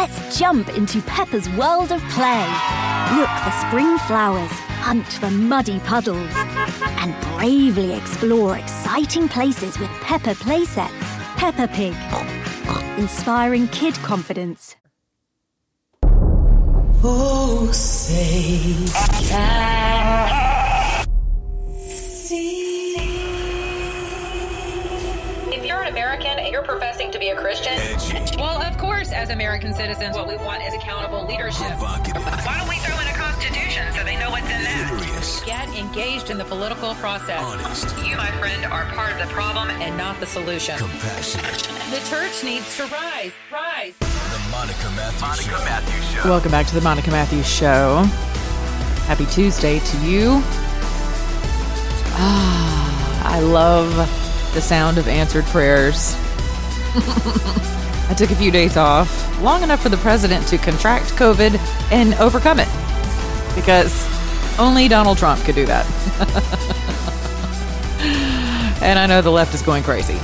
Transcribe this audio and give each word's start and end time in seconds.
Let's 0.00 0.38
jump 0.38 0.68
into 0.76 1.02
Peppa's 1.02 1.48
world 1.54 1.90
of 1.90 2.00
play. 2.10 2.46
Look 3.16 3.28
for 3.42 3.50
spring 3.66 3.98
flowers, 4.06 4.52
hunt 4.78 5.04
for 5.04 5.28
muddy 5.28 5.80
puddles, 5.80 6.30
and 7.02 7.20
bravely 7.34 7.94
explore 7.94 8.56
exciting 8.56 9.28
places 9.28 9.76
with 9.80 9.90
Peppa 10.02 10.36
playsets. 10.36 11.02
Peppa 11.36 11.66
Pig. 11.66 11.96
Inspiring 12.96 13.66
kid 13.68 13.94
confidence. 13.94 14.76
Oh, 17.02 17.68
say 17.72 18.86
can 19.28 20.47
American 26.18 26.44
and 26.44 26.52
you're 26.52 26.62
professing 26.62 27.12
to 27.12 27.18
be 27.18 27.28
a 27.28 27.36
Christian, 27.36 27.78
well, 28.38 28.60
of 28.60 28.76
course, 28.76 29.12
as 29.12 29.30
American 29.30 29.72
citizens, 29.72 30.16
what 30.16 30.26
we 30.26 30.36
want 30.38 30.64
is 30.64 30.74
accountable 30.74 31.24
leadership. 31.26 31.70
Why 31.78 32.56
don't 32.58 32.68
we 32.68 32.76
throw 32.76 32.98
in 32.98 33.06
a 33.06 33.12
constitution 33.12 33.84
so 33.94 34.02
they 34.02 34.16
know 34.16 34.30
what's 34.30 34.46
in 34.46 34.64
that? 34.64 35.42
Get 35.46 35.68
engaged 35.78 36.30
in 36.30 36.38
the 36.38 36.44
political 36.44 36.94
process. 36.96 37.84
You, 38.04 38.16
my 38.16 38.30
friend, 38.32 38.64
are 38.64 38.84
part 38.94 39.12
of 39.12 39.18
the 39.18 39.32
problem 39.32 39.70
and 39.70 39.96
not 39.96 40.18
the 40.18 40.26
solution. 40.26 40.76
Compassionate. 40.76 41.68
The 41.90 42.04
church 42.10 42.42
needs 42.42 42.76
to 42.78 42.86
rise. 42.86 43.30
Rise. 43.52 43.94
The 43.98 44.48
Monica 44.50 44.90
Matthews 44.96 45.20
Monica 45.20 45.64
Matthews 45.64 46.10
Show. 46.10 46.28
Welcome 46.28 46.50
back 46.50 46.66
to 46.66 46.74
the 46.74 46.80
Monica 46.80 47.12
Matthews 47.12 47.48
Show. 47.48 48.02
Happy 49.06 49.26
Tuesday 49.26 49.78
to 49.78 49.96
you. 49.98 50.42
Ah, 52.20 53.36
I 53.36 53.38
love 53.38 53.94
the 54.58 54.62
sound 54.62 54.98
of 54.98 55.06
answered 55.06 55.44
prayers. 55.44 56.14
I 58.08 58.14
took 58.18 58.32
a 58.32 58.34
few 58.34 58.50
days 58.50 58.76
off, 58.76 59.40
long 59.40 59.62
enough 59.62 59.80
for 59.80 59.88
the 59.88 59.96
president 59.98 60.48
to 60.48 60.58
contract 60.58 61.12
COVID 61.12 61.56
and 61.92 62.14
overcome 62.14 62.58
it. 62.58 62.66
Because 63.54 64.04
only 64.58 64.88
Donald 64.88 65.16
Trump 65.16 65.40
could 65.44 65.54
do 65.54 65.64
that. 65.66 65.86
and 68.82 68.98
I 68.98 69.06
know 69.06 69.22
the 69.22 69.30
left 69.30 69.54
is 69.54 69.62
going 69.62 69.84
crazy. 69.84 70.18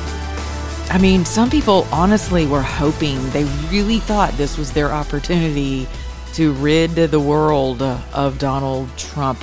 I 0.90 0.98
mean, 1.00 1.24
some 1.24 1.48
people 1.48 1.86
honestly 1.92 2.44
were 2.44 2.60
hoping, 2.60 3.30
they 3.30 3.44
really 3.70 4.00
thought 4.00 4.32
this 4.32 4.58
was 4.58 4.72
their 4.72 4.90
opportunity 4.90 5.86
to 6.32 6.54
rid 6.54 6.96
the 6.96 7.20
world 7.20 7.82
of 7.82 8.40
Donald 8.40 8.88
Trump. 8.96 9.38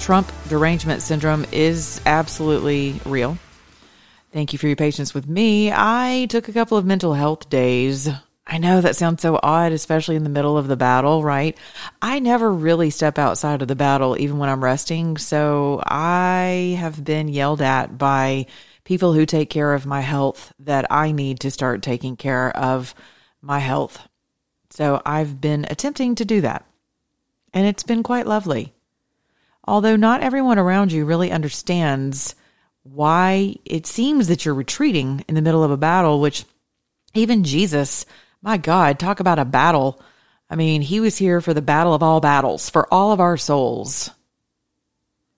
Trump 0.00 0.28
derangement 0.48 1.02
syndrome 1.02 1.46
is 1.52 2.00
absolutely 2.04 3.00
real. 3.04 3.38
Thank 4.32 4.52
you 4.52 4.58
for 4.58 4.66
your 4.66 4.76
patience 4.76 5.14
with 5.14 5.26
me. 5.26 5.72
I 5.72 6.26
took 6.28 6.48
a 6.48 6.52
couple 6.52 6.76
of 6.76 6.84
mental 6.84 7.14
health 7.14 7.48
days. 7.48 8.08
I 8.46 8.58
know 8.58 8.80
that 8.80 8.96
sounds 8.96 9.22
so 9.22 9.38
odd, 9.42 9.72
especially 9.72 10.16
in 10.16 10.24
the 10.24 10.30
middle 10.30 10.58
of 10.58 10.68
the 10.68 10.76
battle, 10.76 11.22
right? 11.22 11.56
I 12.00 12.18
never 12.18 12.50
really 12.52 12.90
step 12.90 13.18
outside 13.18 13.62
of 13.62 13.68
the 13.68 13.76
battle, 13.76 14.16
even 14.18 14.38
when 14.38 14.48
I'm 14.48 14.64
resting. 14.64 15.16
So 15.16 15.82
I 15.84 16.76
have 16.78 17.02
been 17.02 17.28
yelled 17.28 17.62
at 17.62 17.96
by 17.96 18.46
people 18.84 19.12
who 19.12 19.26
take 19.26 19.50
care 19.50 19.74
of 19.74 19.86
my 19.86 20.00
health 20.00 20.52
that 20.60 20.90
I 20.90 21.12
need 21.12 21.40
to 21.40 21.50
start 21.50 21.82
taking 21.82 22.16
care 22.16 22.54
of 22.56 22.94
my 23.42 23.58
health. 23.58 24.06
So 24.70 25.00
I've 25.04 25.40
been 25.40 25.66
attempting 25.68 26.14
to 26.16 26.24
do 26.24 26.42
that. 26.42 26.66
And 27.54 27.66
it's 27.66 27.82
been 27.82 28.02
quite 28.02 28.26
lovely. 28.26 28.74
Although 29.64 29.96
not 29.96 30.22
everyone 30.22 30.58
around 30.58 30.92
you 30.92 31.04
really 31.04 31.30
understands 31.30 32.34
why 32.92 33.56
it 33.64 33.86
seems 33.86 34.28
that 34.28 34.44
you're 34.44 34.54
retreating 34.54 35.24
in 35.28 35.34
the 35.34 35.42
middle 35.42 35.64
of 35.64 35.70
a 35.70 35.76
battle, 35.76 36.20
which 36.20 36.44
even 37.14 37.44
Jesus, 37.44 38.06
my 38.42 38.56
God, 38.56 38.98
talk 38.98 39.20
about 39.20 39.38
a 39.38 39.44
battle. 39.44 40.00
I 40.50 40.56
mean, 40.56 40.82
he 40.82 41.00
was 41.00 41.18
here 41.18 41.40
for 41.40 41.54
the 41.54 41.62
battle 41.62 41.94
of 41.94 42.02
all 42.02 42.20
battles, 42.20 42.70
for 42.70 42.92
all 42.92 43.12
of 43.12 43.20
our 43.20 43.36
souls, 43.36 44.10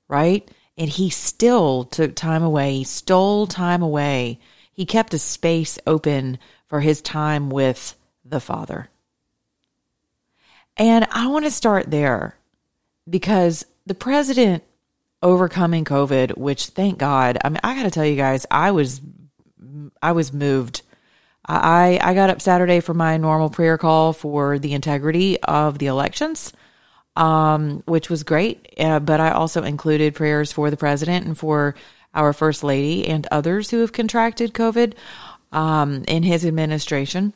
right? 0.09 0.49
And 0.77 0.89
he 0.89 1.11
still 1.11 1.85
took 1.85 2.15
time 2.15 2.43
away. 2.43 2.79
He 2.79 2.85
stole 2.85 3.47
time 3.47 3.83
away. 3.83 4.39
He 4.73 4.87
kept 4.87 5.15
a 5.15 5.19
space 5.19 5.79
open 5.87 6.39
for 6.69 6.81
his 6.81 7.03
time 7.03 7.51
with 7.51 7.97
the 8.25 8.41
Father. 8.41 8.89
And 10.77 11.07
I 11.11 11.27
want 11.27 11.45
to 11.45 11.51
start 11.51 11.91
there 11.91 12.37
because 13.09 13.67
the 13.85 13.95
president 13.95 14.63
overcoming 15.23 15.85
COVID, 15.85 16.37
which 16.37 16.67
thank 16.67 16.99
God, 16.99 17.39
I 17.45 17.49
mean, 17.49 17.61
I 17.63 17.75
got 17.75 17.83
to 17.85 17.91
tell 17.91 18.05
you 18.05 18.17
guys, 18.17 18.47
I 18.51 18.71
was, 18.71 19.01
I 20.03 20.13
was 20.13 20.33
moved. 20.33 20.83
I, 21.47 21.99
I 22.03 22.15
got 22.15 22.31
up 22.31 22.41
Saturday 22.41 22.81
for 22.81 22.95
my 22.95 23.17
normal 23.17 23.51
prayer 23.51 23.79
call 23.79 24.13
for 24.13 24.59
the 24.59 24.73
integrity 24.73 25.41
of 25.41 25.79
the 25.79 25.87
elections, 25.87 26.53
um, 27.17 27.83
which 27.87 28.09
was 28.09 28.23
great. 28.23 28.75
Uh, 28.79 29.01
but 29.01 29.21
I 29.21 29.31
also 29.31 29.63
included 29.63 30.15
prayers 30.15 30.53
for 30.53 30.71
the 30.71 30.77
president 30.77 31.27
and 31.27 31.37
for 31.37 31.75
our 32.15 32.33
first 32.33 32.63
lady 32.63 33.07
and 33.07 33.27
others 33.31 33.71
who 33.71 33.81
have 33.81 33.93
contracted 33.93 34.53
COVID 34.53 34.95
um, 35.53 36.05
in 36.09 36.23
his 36.23 36.45
administration. 36.45 37.35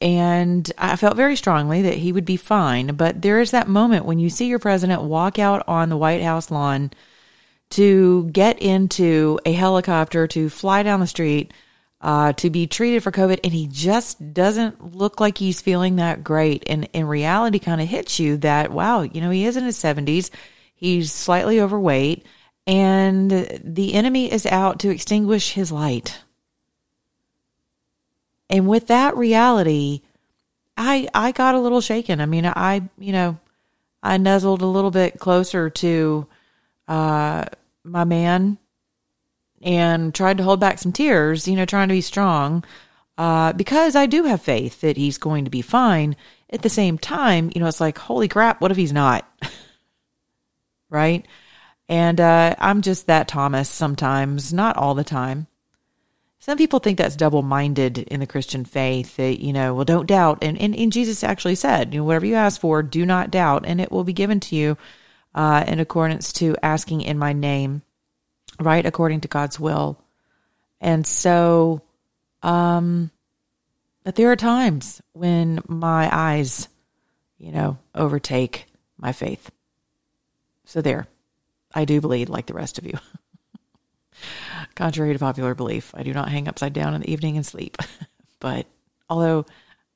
And 0.00 0.70
I 0.76 0.96
felt 0.96 1.16
very 1.16 1.36
strongly 1.36 1.82
that 1.82 1.94
he 1.94 2.12
would 2.12 2.24
be 2.24 2.36
fine. 2.36 2.88
But 2.96 3.22
there 3.22 3.40
is 3.40 3.52
that 3.52 3.68
moment 3.68 4.04
when 4.04 4.18
you 4.18 4.28
see 4.28 4.46
your 4.46 4.58
president 4.58 5.02
walk 5.02 5.38
out 5.38 5.64
on 5.66 5.88
the 5.88 5.96
White 5.96 6.22
House 6.22 6.50
lawn 6.50 6.90
to 7.70 8.28
get 8.30 8.60
into 8.60 9.38
a 9.44 9.52
helicopter 9.52 10.26
to 10.28 10.48
fly 10.48 10.82
down 10.82 11.00
the 11.00 11.06
street 11.06 11.52
uh, 12.00 12.32
to 12.34 12.50
be 12.50 12.66
treated 12.66 13.02
for 13.02 13.10
COVID, 13.10 13.40
and 13.42 13.52
he 13.52 13.66
just 13.66 14.32
doesn't 14.32 14.94
look 14.94 15.18
like 15.18 15.38
he's 15.38 15.60
feeling 15.60 15.96
that 15.96 16.22
great. 16.22 16.62
And 16.66 16.88
in 16.92 17.06
reality, 17.06 17.58
kind 17.58 17.80
of 17.80 17.88
hits 17.88 18.18
you 18.20 18.36
that 18.38 18.70
wow, 18.70 19.02
you 19.02 19.20
know, 19.20 19.30
he 19.30 19.46
is 19.46 19.56
in 19.56 19.64
his 19.64 19.76
seventies, 19.76 20.30
he's 20.74 21.12
slightly 21.12 21.60
overweight, 21.60 22.26
and 22.66 23.30
the 23.64 23.94
enemy 23.94 24.30
is 24.30 24.46
out 24.46 24.80
to 24.80 24.90
extinguish 24.90 25.52
his 25.52 25.72
light. 25.72 26.20
And 28.48 28.68
with 28.68 28.88
that 28.88 29.16
reality, 29.16 30.02
I 30.76 31.08
I 31.14 31.32
got 31.32 31.54
a 31.54 31.60
little 31.60 31.80
shaken. 31.80 32.20
I 32.20 32.26
mean, 32.26 32.46
I 32.46 32.88
you 32.98 33.12
know, 33.12 33.38
I 34.02 34.18
nuzzled 34.18 34.62
a 34.62 34.66
little 34.66 34.90
bit 34.90 35.18
closer 35.18 35.70
to 35.70 36.26
uh, 36.88 37.44
my 37.84 38.04
man 38.04 38.58
and 39.62 40.14
tried 40.14 40.38
to 40.38 40.44
hold 40.44 40.60
back 40.60 40.78
some 40.78 40.92
tears, 40.92 41.48
you 41.48 41.56
know, 41.56 41.64
trying 41.64 41.88
to 41.88 41.94
be 41.94 42.00
strong, 42.00 42.64
uh, 43.18 43.52
because 43.54 43.96
I 43.96 44.06
do 44.06 44.24
have 44.24 44.42
faith 44.42 44.80
that 44.82 44.96
he's 44.96 45.18
going 45.18 45.44
to 45.44 45.50
be 45.50 45.62
fine. 45.62 46.16
At 46.50 46.62
the 46.62 46.68
same 46.68 46.98
time, 46.98 47.50
you 47.54 47.60
know, 47.60 47.66
it's 47.66 47.80
like, 47.80 47.98
holy 47.98 48.28
crap, 48.28 48.60
what 48.60 48.70
if 48.70 48.76
he's 48.76 48.92
not? 48.92 49.28
right? 50.90 51.26
And 51.88 52.20
uh, 52.20 52.54
I'm 52.58 52.82
just 52.82 53.06
that 53.06 53.28
Thomas 53.28 53.68
sometimes, 53.68 54.52
not 54.52 54.76
all 54.76 54.94
the 54.94 55.04
time. 55.04 55.46
Some 56.38 56.58
people 56.58 56.78
think 56.78 56.98
that's 56.98 57.16
double 57.16 57.42
minded 57.42 57.98
in 57.98 58.20
the 58.20 58.26
Christian 58.26 58.64
faith 58.64 59.16
that, 59.16 59.42
you 59.42 59.52
know, 59.52 59.74
well, 59.74 59.84
don't 59.84 60.06
doubt. 60.06 60.38
And, 60.42 60.56
and, 60.58 60.76
and 60.76 60.92
Jesus 60.92 61.24
actually 61.24 61.56
said, 61.56 61.92
you 61.92 62.00
know, 62.00 62.04
whatever 62.04 62.26
you 62.26 62.36
ask 62.36 62.60
for, 62.60 62.82
do 62.82 63.04
not 63.04 63.32
doubt, 63.32 63.64
and 63.66 63.80
it 63.80 63.90
will 63.90 64.04
be 64.04 64.12
given 64.12 64.38
to 64.40 64.54
you 64.54 64.76
uh, 65.36 65.62
in 65.68 65.78
accordance 65.78 66.32
to 66.32 66.56
asking 66.62 67.02
in 67.02 67.18
my 67.18 67.34
name, 67.34 67.82
right? 68.58 68.84
According 68.84 69.20
to 69.20 69.28
God's 69.28 69.60
will. 69.60 70.02
And 70.80 71.06
so, 71.06 71.82
um, 72.42 73.10
but 74.02 74.16
there 74.16 74.32
are 74.32 74.36
times 74.36 75.02
when 75.12 75.60
my 75.68 76.08
eyes, 76.10 76.68
you 77.38 77.52
know, 77.52 77.78
overtake 77.94 78.66
my 78.96 79.12
faith. 79.12 79.50
So 80.64 80.80
there, 80.80 81.06
I 81.74 81.84
do 81.84 82.00
bleed 82.00 82.30
like 82.30 82.46
the 82.46 82.54
rest 82.54 82.78
of 82.78 82.86
you. 82.86 82.94
Contrary 84.74 85.12
to 85.12 85.18
popular 85.18 85.54
belief, 85.54 85.92
I 85.94 86.02
do 86.02 86.14
not 86.14 86.30
hang 86.30 86.48
upside 86.48 86.72
down 86.72 86.94
in 86.94 87.02
the 87.02 87.12
evening 87.12 87.36
and 87.36 87.44
sleep. 87.44 87.76
but 88.40 88.66
although 89.10 89.44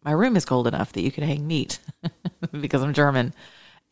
my 0.05 0.13
room 0.13 0.37
is 0.37 0.45
cold 0.45 0.67
enough 0.67 0.93
that 0.93 1.03
you 1.03 1.11
could 1.11 1.25
hang 1.25 1.47
meat 1.47 1.79
because 2.61 2.83
I'm 2.83 2.93
German, 2.93 3.33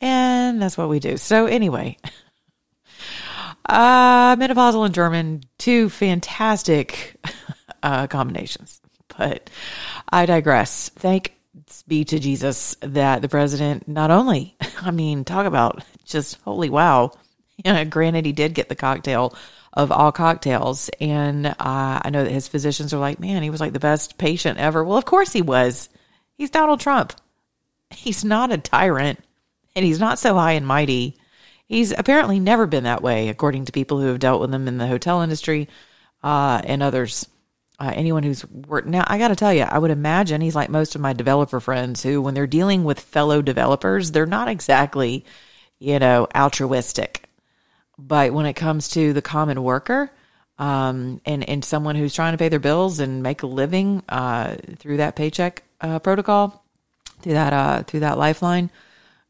and 0.00 0.60
that's 0.60 0.78
what 0.78 0.88
we 0.88 1.00
do. 1.00 1.16
So 1.16 1.46
anyway, 1.46 1.96
uh, 3.66 4.36
menopausal 4.36 4.84
and 4.84 4.94
German, 4.94 5.42
two 5.58 5.88
fantastic 5.88 7.16
uh, 7.82 8.06
combinations. 8.06 8.80
But 9.16 9.50
I 10.08 10.26
digress. 10.26 10.90
Thanks 10.90 11.82
be 11.86 12.04
to 12.04 12.18
Jesus 12.18 12.76
that 12.80 13.22
the 13.22 13.28
president 13.28 13.88
not 13.88 14.10
only, 14.10 14.56
I 14.82 14.90
mean, 14.90 15.24
talk 15.24 15.46
about 15.46 15.82
just 16.04 16.40
holy 16.42 16.70
wow. 16.70 17.12
Granted, 17.90 18.24
he 18.24 18.32
did 18.32 18.54
get 18.54 18.68
the 18.68 18.76
cocktail 18.76 19.34
of 19.72 19.92
all 19.92 20.12
cocktails. 20.12 20.88
And 21.00 21.46
uh, 21.46 21.54
I 21.58 22.10
know 22.10 22.24
that 22.24 22.32
his 22.32 22.48
physicians 22.48 22.94
are 22.94 22.98
like, 22.98 23.20
man, 23.20 23.42
he 23.42 23.50
was 23.50 23.60
like 23.60 23.72
the 23.72 23.80
best 23.80 24.18
patient 24.18 24.58
ever. 24.58 24.84
Well, 24.84 24.98
of 24.98 25.04
course 25.04 25.32
he 25.32 25.42
was. 25.42 25.88
He's 26.34 26.50
Donald 26.50 26.80
Trump. 26.80 27.12
He's 27.90 28.24
not 28.24 28.52
a 28.52 28.58
tyrant 28.58 29.20
and 29.78 29.86
he's 29.86 30.00
not 30.00 30.18
so 30.18 30.34
high 30.34 30.52
and 30.52 30.66
mighty. 30.66 31.16
He's 31.66 31.92
apparently 31.92 32.40
never 32.40 32.66
been 32.66 32.84
that 32.84 33.02
way, 33.02 33.28
according 33.28 33.66
to 33.66 33.72
people 33.72 34.00
who 34.00 34.08
have 34.08 34.18
dealt 34.18 34.40
with 34.40 34.52
him 34.52 34.68
in 34.68 34.76
the 34.76 34.86
hotel 34.86 35.22
industry 35.22 35.68
uh, 36.22 36.60
and 36.64 36.82
others. 36.82 37.26
uh, 37.80 37.92
anyone 37.94 38.22
who's 38.24 38.44
worked 38.46 38.88
now, 38.88 39.04
I 39.06 39.18
got 39.18 39.28
to 39.28 39.36
tell 39.36 39.54
you, 39.54 39.62
I 39.62 39.78
would 39.78 39.92
imagine 39.92 40.40
he's 40.40 40.56
like 40.56 40.68
most 40.68 40.94
of 40.94 41.00
my 41.00 41.12
developer 41.12 41.60
friends 41.60 42.02
who, 42.02 42.20
when 42.20 42.34
they're 42.34 42.46
dealing 42.46 42.82
with 42.82 42.98
fellow 42.98 43.40
developers, 43.40 44.10
they're 44.10 44.26
not 44.26 44.48
exactly, 44.48 45.24
you 45.78 45.98
know, 45.98 46.26
altruistic. 46.34 47.28
But 47.96 48.32
when 48.32 48.46
it 48.46 48.54
comes 48.54 48.88
to 48.90 49.12
the 49.12 49.22
common 49.22 49.62
worker, 49.62 50.10
um, 50.58 51.20
and 51.24 51.48
and 51.48 51.64
someone 51.64 51.94
who's 51.94 52.14
trying 52.14 52.32
to 52.32 52.38
pay 52.38 52.48
their 52.48 52.58
bills 52.58 52.98
and 52.98 53.22
make 53.22 53.44
a 53.44 53.46
living 53.46 54.02
uh, 54.08 54.56
through 54.78 54.96
that 54.96 55.14
paycheck 55.14 55.62
uh, 55.80 56.00
protocol, 56.00 56.64
through 57.22 57.34
that 57.34 57.52
uh, 57.52 57.82
through 57.84 58.00
that 58.00 58.18
lifeline 58.18 58.70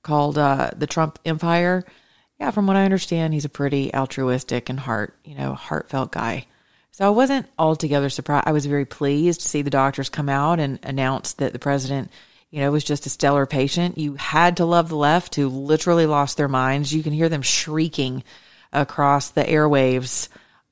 called 0.09 0.39
uh, 0.39 0.71
the 0.77 0.87
Trump 0.87 1.19
Empire. 1.25 1.85
Yeah, 2.41 2.51
from 2.51 2.67
what 2.67 2.77
I 2.77 2.85
understand, 2.85 3.35
he's 3.35 3.45
a 3.45 3.51
pretty 3.51 3.95
altruistic 3.95 4.69
and 4.69 4.81
heart 4.81 5.15
you 5.25 5.35
know 5.35 5.55
heartfelt 5.55 6.13
guy. 6.13 6.47
So 6.91 7.07
I 7.07 7.11
wasn't 7.11 7.47
altogether 7.59 8.11
surprised. 8.11 8.49
I 8.49 8.53
was 8.53 8.67
very 8.67 8.85
pleased 8.85 9.43
to 9.43 9.49
see 9.49 9.63
the 9.63 9.71
doctors 9.71 10.09
come 10.09 10.29
out 10.29 10.59
and 10.59 10.81
announce 10.83 11.35
that 11.35 11.53
the 11.53 11.61
president, 11.61 12.11
you 12.51 12.61
know, 12.61 12.73
was 12.73 12.83
just 12.83 13.07
a 13.07 13.11
stellar 13.11 13.47
patient. 13.47 13.99
You 13.99 14.15
had 14.15 14.57
to 14.57 14.65
love 14.65 14.89
the 14.89 14.97
left 14.97 15.37
who 15.37 15.49
literally 15.49 16.07
lost 16.07 16.37
their 16.37 16.49
minds. 16.49 16.93
You 16.93 17.05
can 17.05 17.13
hear 17.13 17.29
them 17.29 17.43
shrieking 17.43 18.25
across 18.73 19.31
the 19.31 19.45
airwaves 19.45 20.29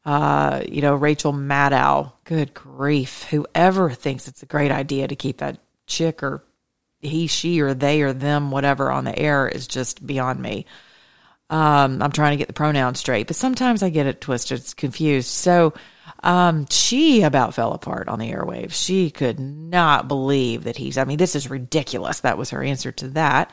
uh, 0.07 0.63
you 0.69 0.81
know, 0.83 0.95
Rachel 0.95 1.33
Maddow. 1.33 2.13
Good 2.23 2.55
grief. 2.55 3.25
Whoever 3.25 3.91
thinks 3.91 4.29
it's 4.29 4.43
a 4.43 4.47
great 4.47 4.71
idea 4.71 5.09
to 5.09 5.17
keep 5.17 5.39
that 5.39 5.59
chick 5.89 6.23
or 6.23 6.45
he, 7.01 7.27
she, 7.27 7.61
or 7.61 7.75
they, 7.75 8.03
or 8.03 8.13
them, 8.13 8.51
whatever, 8.51 8.91
on 8.91 9.05
the 9.05 9.19
air 9.19 9.49
is 9.49 9.67
just 9.67 10.07
beyond 10.07 10.41
me. 10.41 10.67
Um, 11.49 12.03
I'm 12.03 12.13
trying 12.13 12.33
to 12.33 12.37
get 12.37 12.49
the 12.49 12.55
pronoun 12.55 12.95
straight, 12.97 13.29
but 13.29 13.37
sometimes 13.37 13.83
I 13.83 13.91
get 13.91 14.07
it 14.07 14.21
twisted, 14.21 14.59
it's 14.59 14.75
confused. 14.75 15.29
So, 15.29 15.75
um, 16.23 16.67
she 16.71 17.23
about 17.23 17.55
fell 17.55 17.73
apart 17.73 18.09
on 18.09 18.19
the 18.19 18.33
airwaves. 18.33 18.73
She 18.73 19.11
could 19.11 19.39
not 19.39 20.09
believe 20.09 20.65
that 20.65 20.77
he's, 20.77 20.99
I 20.99 21.05
mean, 21.05 21.19
this 21.19 21.37
is 21.37 21.51
ridiculous. 21.51 22.21
That 22.21 22.39
was 22.39 22.51
her 22.51 22.63
answer 22.63 22.91
to 22.93 23.09
that. 23.11 23.51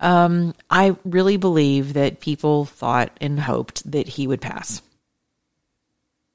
Um, 0.00 0.54
I 0.70 0.96
really 1.04 1.36
believe 1.36 1.94
that 1.94 2.20
people 2.20 2.64
thought 2.64 3.10
and 3.20 3.38
hoped 3.38 3.90
that 3.90 4.08
he 4.08 4.26
would 4.26 4.40
pass 4.40 4.80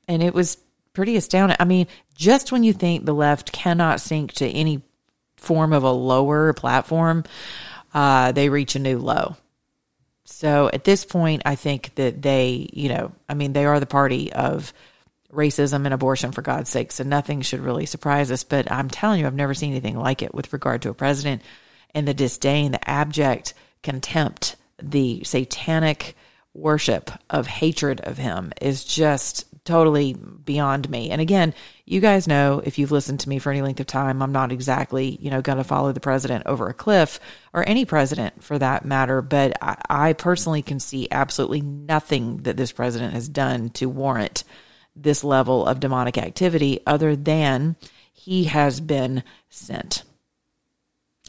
and 0.08 0.22
it 0.22 0.34
was 0.34 0.58
pretty 0.94 1.16
astounding. 1.16 1.58
I 1.60 1.66
mean, 1.66 1.88
just 2.16 2.52
when 2.52 2.64
you 2.64 2.74
think 2.74 3.06
the 3.06 3.14
left 3.14 3.52
cannot 3.52 4.02
sink 4.02 4.34
to 4.34 4.48
any 4.48 4.84
form 5.44 5.74
of 5.74 5.84
a 5.84 5.92
lower 5.92 6.54
platform, 6.54 7.24
uh, 7.94 8.32
they 8.32 8.50
reach 8.50 8.76
a 8.76 8.80
new 8.80 8.98
low. 8.98 9.36
So 10.26 10.70
at 10.72 10.84
this 10.84 11.06
point, 11.06 11.44
I 11.46 11.56
think 11.56 11.96
that 11.96 12.22
they, 12.22 12.70
you 12.74 12.90
know, 12.90 13.12
I 13.30 13.34
mean, 13.34 13.54
they 13.54 13.66
are 13.66 13.80
the 13.80 13.86
party 13.86 14.34
of 14.34 14.74
racism 15.32 15.86
and 15.86 15.94
abortion 15.94 16.32
for 16.32 16.42
God's 16.42 16.70
sake. 16.70 16.92
So 16.92 17.04
nothing 17.04 17.42
should 17.42 17.60
really 17.60 17.86
surprise 17.86 18.32
us. 18.32 18.44
But 18.44 18.72
I'm 18.72 18.90
telling 18.90 19.20
you, 19.20 19.28
I've 19.28 19.36
never 19.36 19.54
seen 19.54 19.72
anything 19.72 19.98
like 19.98 20.22
it 20.22 20.34
with 20.34 20.54
regard 20.54 20.84
to 20.84 20.90
a 20.90 20.94
president 20.94 21.42
and 21.94 22.08
the 22.08 22.14
disdain, 22.14 22.72
the 22.72 22.90
abject 22.90 23.54
contempt, 23.82 24.56
the 24.82 25.24
satanic 25.24 26.16
worship 26.54 27.12
of 27.30 27.48
hatred 27.48 28.02
of 28.02 28.18
him 28.18 28.54
is 28.62 28.84
just 28.84 29.46
totally 29.66 30.14
beyond 30.14 30.90
me. 30.90 31.10
And 31.10 31.22
again, 31.22 31.54
you 31.86 32.00
guys 32.00 32.28
know 32.28 32.62
if 32.64 32.78
you've 32.78 32.92
listened 32.92 33.22
to 33.22 33.30
me 33.30 33.40
for 33.40 33.52
any 33.52 33.62
length 33.62 33.80
of 33.80 33.88
time, 33.88 34.22
I'm 34.22 34.32
not 34.32 34.52
exactly, 34.52 35.18
you 35.22 35.30
know, 35.30 35.42
going 35.42 35.58
to 35.58 35.64
follow 35.64 35.92
the 35.92 36.00
president 36.00 36.44
over 36.46 36.68
a 36.68 36.74
cliff 36.74 37.20
or 37.54 37.68
any 37.68 37.86
president 37.86 38.44
for 38.44 38.60
that 38.60 38.86
matter. 38.86 39.22
But 39.22 39.58
I, 39.62 39.78
I 39.90 40.14
personally 40.14 40.62
can 40.62 40.80
see 40.80 41.08
absolutely 41.12 41.62
nothing 41.62 42.38
that 42.44 42.58
this 42.58 42.72
president 42.72 43.14
has 43.14 43.30
done 43.30 43.70
to 43.72 43.88
warrant 43.88 44.44
this 44.96 45.24
level 45.24 45.66
of 45.66 45.80
demonic 45.80 46.18
activity 46.18 46.82
other 46.86 47.16
than 47.16 47.76
he 48.12 48.46
has 48.46 48.80
been 48.80 49.24
sent. 49.50 50.04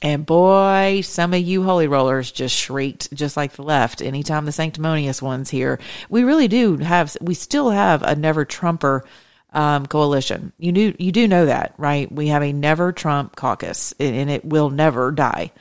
And 0.04 0.26
boy, 0.26 1.00
some 1.02 1.32
of 1.32 1.40
you 1.40 1.62
holy 1.62 1.88
rollers 1.88 2.30
just 2.30 2.54
shrieked 2.54 3.14
just 3.14 3.38
like 3.38 3.54
the 3.54 3.62
left 3.62 4.02
anytime 4.02 4.44
the 4.44 4.52
sanctimonious 4.52 5.22
ones 5.22 5.48
here. 5.48 5.80
We 6.10 6.24
really 6.24 6.46
do 6.46 6.76
have, 6.76 7.16
we 7.22 7.32
still 7.32 7.70
have 7.70 8.02
a 8.02 8.14
never 8.14 8.44
Trumper 8.44 9.06
um, 9.54 9.86
coalition. 9.86 10.52
You 10.58 10.72
do, 10.72 10.94
you 10.98 11.10
do 11.10 11.26
know 11.26 11.46
that, 11.46 11.72
right? 11.78 12.12
We 12.12 12.26
have 12.26 12.42
a 12.42 12.52
never 12.52 12.92
Trump 12.92 13.34
caucus 13.34 13.94
and 13.98 14.28
it 14.28 14.44
will 14.44 14.68
never 14.68 15.10
die. 15.10 15.52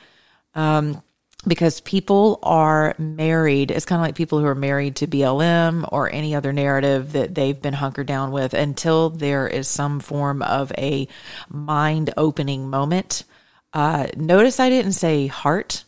Um, 0.54 1.02
because 1.46 1.80
people 1.80 2.38
are 2.42 2.94
married. 2.98 3.70
It's 3.70 3.86
kind 3.86 3.98
of 3.98 4.06
like 4.06 4.14
people 4.14 4.40
who 4.40 4.46
are 4.46 4.54
married 4.54 4.96
to 4.96 5.06
BLM 5.06 5.88
or 5.90 6.12
any 6.12 6.34
other 6.34 6.52
narrative 6.52 7.12
that 7.12 7.34
they've 7.34 7.60
been 7.60 7.72
hunkered 7.72 8.06
down 8.06 8.30
with 8.30 8.52
until 8.52 9.08
there 9.08 9.48
is 9.48 9.68
some 9.68 10.00
form 10.00 10.42
of 10.42 10.70
a 10.76 11.08
mind 11.48 12.12
opening 12.18 12.68
moment 12.68 13.24
uh, 13.74 14.06
notice 14.16 14.60
I 14.60 14.70
didn't 14.70 14.92
say 14.92 15.26
heart, 15.26 15.84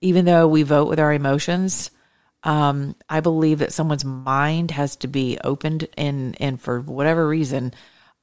even 0.00 0.24
though 0.24 0.46
we 0.46 0.62
vote 0.62 0.88
with 0.88 1.00
our 1.00 1.12
emotions. 1.12 1.90
Um, 2.44 2.96
I 3.08 3.20
believe 3.20 3.58
that 3.58 3.72
someone's 3.72 4.04
mind 4.04 4.70
has 4.70 4.96
to 4.96 5.08
be 5.08 5.38
opened, 5.42 5.88
and 5.96 6.40
and 6.40 6.60
for 6.60 6.80
whatever 6.80 7.26
reason, 7.26 7.74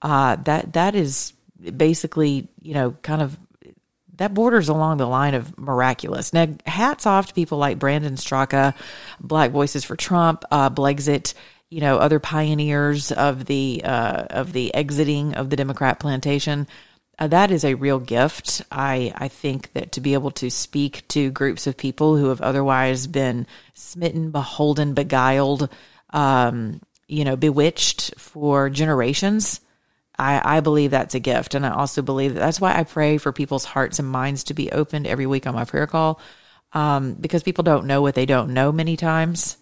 uh, 0.01 0.37
that 0.37 0.73
that 0.73 0.95
is 0.95 1.33
basically 1.75 2.47
you 2.61 2.73
know 2.73 2.91
kind 3.01 3.21
of 3.21 3.37
that 4.19 4.33
borders 4.33 4.69
along 4.69 4.97
the 4.97 5.07
line 5.07 5.33
of 5.33 5.57
miraculous. 5.57 6.33
Now, 6.33 6.47
hats 6.65 7.05
off 7.05 7.27
to 7.27 7.33
people 7.33 7.57
like 7.57 7.79
Brandon 7.79 8.15
Straka, 8.15 8.73
Black 9.19 9.51
Voices 9.51 9.85
for 9.85 9.95
Trump, 9.95 10.43
uh, 10.51 10.69
Blexit, 10.69 11.33
you 11.69 11.81
know, 11.81 11.97
other 11.97 12.19
pioneers 12.19 13.11
of 13.11 13.45
the 13.45 13.81
uh, 13.83 14.25
of 14.29 14.53
the 14.53 14.73
exiting 14.73 15.35
of 15.35 15.49
the 15.49 15.55
Democrat 15.55 15.99
plantation. 15.99 16.67
Uh, 17.19 17.27
that 17.27 17.51
is 17.51 17.65
a 17.65 17.73
real 17.73 17.99
gift. 17.99 18.61
I, 18.71 19.11
I 19.13 19.27
think 19.27 19.73
that 19.73 19.91
to 19.91 20.01
be 20.01 20.13
able 20.13 20.31
to 20.31 20.49
speak 20.49 21.05
to 21.09 21.29
groups 21.31 21.67
of 21.67 21.75
people 21.75 22.15
who 22.15 22.29
have 22.29 22.39
otherwise 22.39 23.07
been 23.07 23.45
smitten, 23.73 24.31
beholden, 24.31 24.93
beguiled, 24.93 25.67
um, 26.11 26.81
you 27.09 27.25
know, 27.25 27.35
bewitched 27.35 28.17
for 28.17 28.69
generations, 28.69 29.59
I, 30.17 30.57
I 30.57 30.59
believe 30.61 30.91
that's 30.91 31.15
a 31.15 31.19
gift. 31.19 31.55
And 31.55 31.65
I 31.65 31.71
also 31.71 32.01
believe 32.01 32.33
that 32.33 32.39
that's 32.39 32.61
why 32.61 32.77
I 32.77 32.85
pray 32.85 33.17
for 33.17 33.33
people's 33.33 33.65
hearts 33.65 33.99
and 33.99 34.07
minds 34.07 34.45
to 34.45 34.53
be 34.53 34.71
opened 34.71 35.05
every 35.05 35.25
week 35.25 35.45
on 35.45 35.55
my 35.55 35.65
prayer 35.65 35.87
call, 35.87 36.21
um, 36.71 37.15
because 37.15 37.43
people 37.43 37.65
don't 37.65 37.87
know 37.87 38.01
what 38.01 38.15
they 38.15 38.25
don't 38.25 38.53
know 38.53 38.71
many 38.71 38.95
times. 38.95 39.57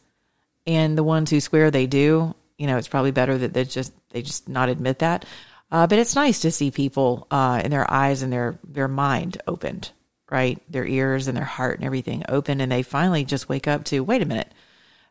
And 0.68 0.96
the 0.96 1.04
ones 1.04 1.32
who 1.32 1.40
swear 1.40 1.72
they 1.72 1.88
do, 1.88 2.36
you 2.58 2.68
know, 2.68 2.78
it's 2.78 2.88
probably 2.88 3.12
better 3.12 3.36
that 3.38 3.54
they 3.54 3.64
just 3.64 3.94
they 4.10 4.22
just 4.22 4.48
not 4.48 4.70
admit 4.70 5.00
that. 5.00 5.26
Uh, 5.72 5.88
but 5.88 6.00
it's 6.00 6.16
nice 6.16 6.40
to 6.42 6.52
see 6.52 6.72
people 6.72 7.28
uh, 7.30 7.62
in 7.64 7.72
their 7.72 7.90
eyes 7.92 8.22
and 8.22 8.32
their 8.32 8.58
their 8.64 8.88
mind 8.88 9.42
opened, 9.48 9.92
right? 10.32 10.62
Their 10.70 10.86
ears 10.86 11.28
and 11.28 11.36
their 11.36 11.44
heart 11.44 11.78
and 11.78 11.86
everything 11.86 12.24
open, 12.30 12.62
and 12.62 12.72
they 12.72 12.84
finally 12.84 13.26
just 13.26 13.50
wake 13.50 13.68
up 13.68 13.84
to 13.86 14.00
wait 14.02 14.22
a 14.22 14.26
minute. 14.26 14.52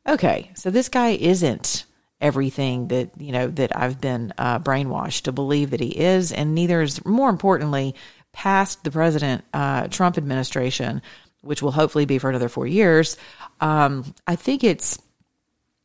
Okay, 0.09 0.51
so 0.55 0.71
this 0.71 0.89
guy 0.89 1.11
isn't 1.11 1.85
everything 2.21 2.89
that 2.89 3.11
you 3.19 3.33
know 3.33 3.49
that 3.49 3.77
I've 3.77 4.01
been 4.01 4.33
uh, 4.39 4.59
brainwashed 4.61 5.23
to 5.23 5.33
believe 5.33 5.71
that 5.71 5.81
he 5.81 5.89
is, 5.89 6.33
and 6.33 6.55
neither 6.55 6.81
is 6.81 7.05
more 7.05 7.29
importantly 7.29 7.95
past 8.33 8.85
the 8.85 8.91
President 8.91 9.45
uh, 9.53 9.89
Trump 9.89 10.17
administration, 10.17 11.03
which 11.43 11.63
will 11.63 11.73
hopefully 11.73 12.07
be 12.07 12.19
for 12.19 12.31
another 12.31 12.49
four 12.49 12.67
years. 12.67 13.17
Um, 13.61 14.15
I 14.27 14.37
think 14.37 14.65
it's 14.65 14.99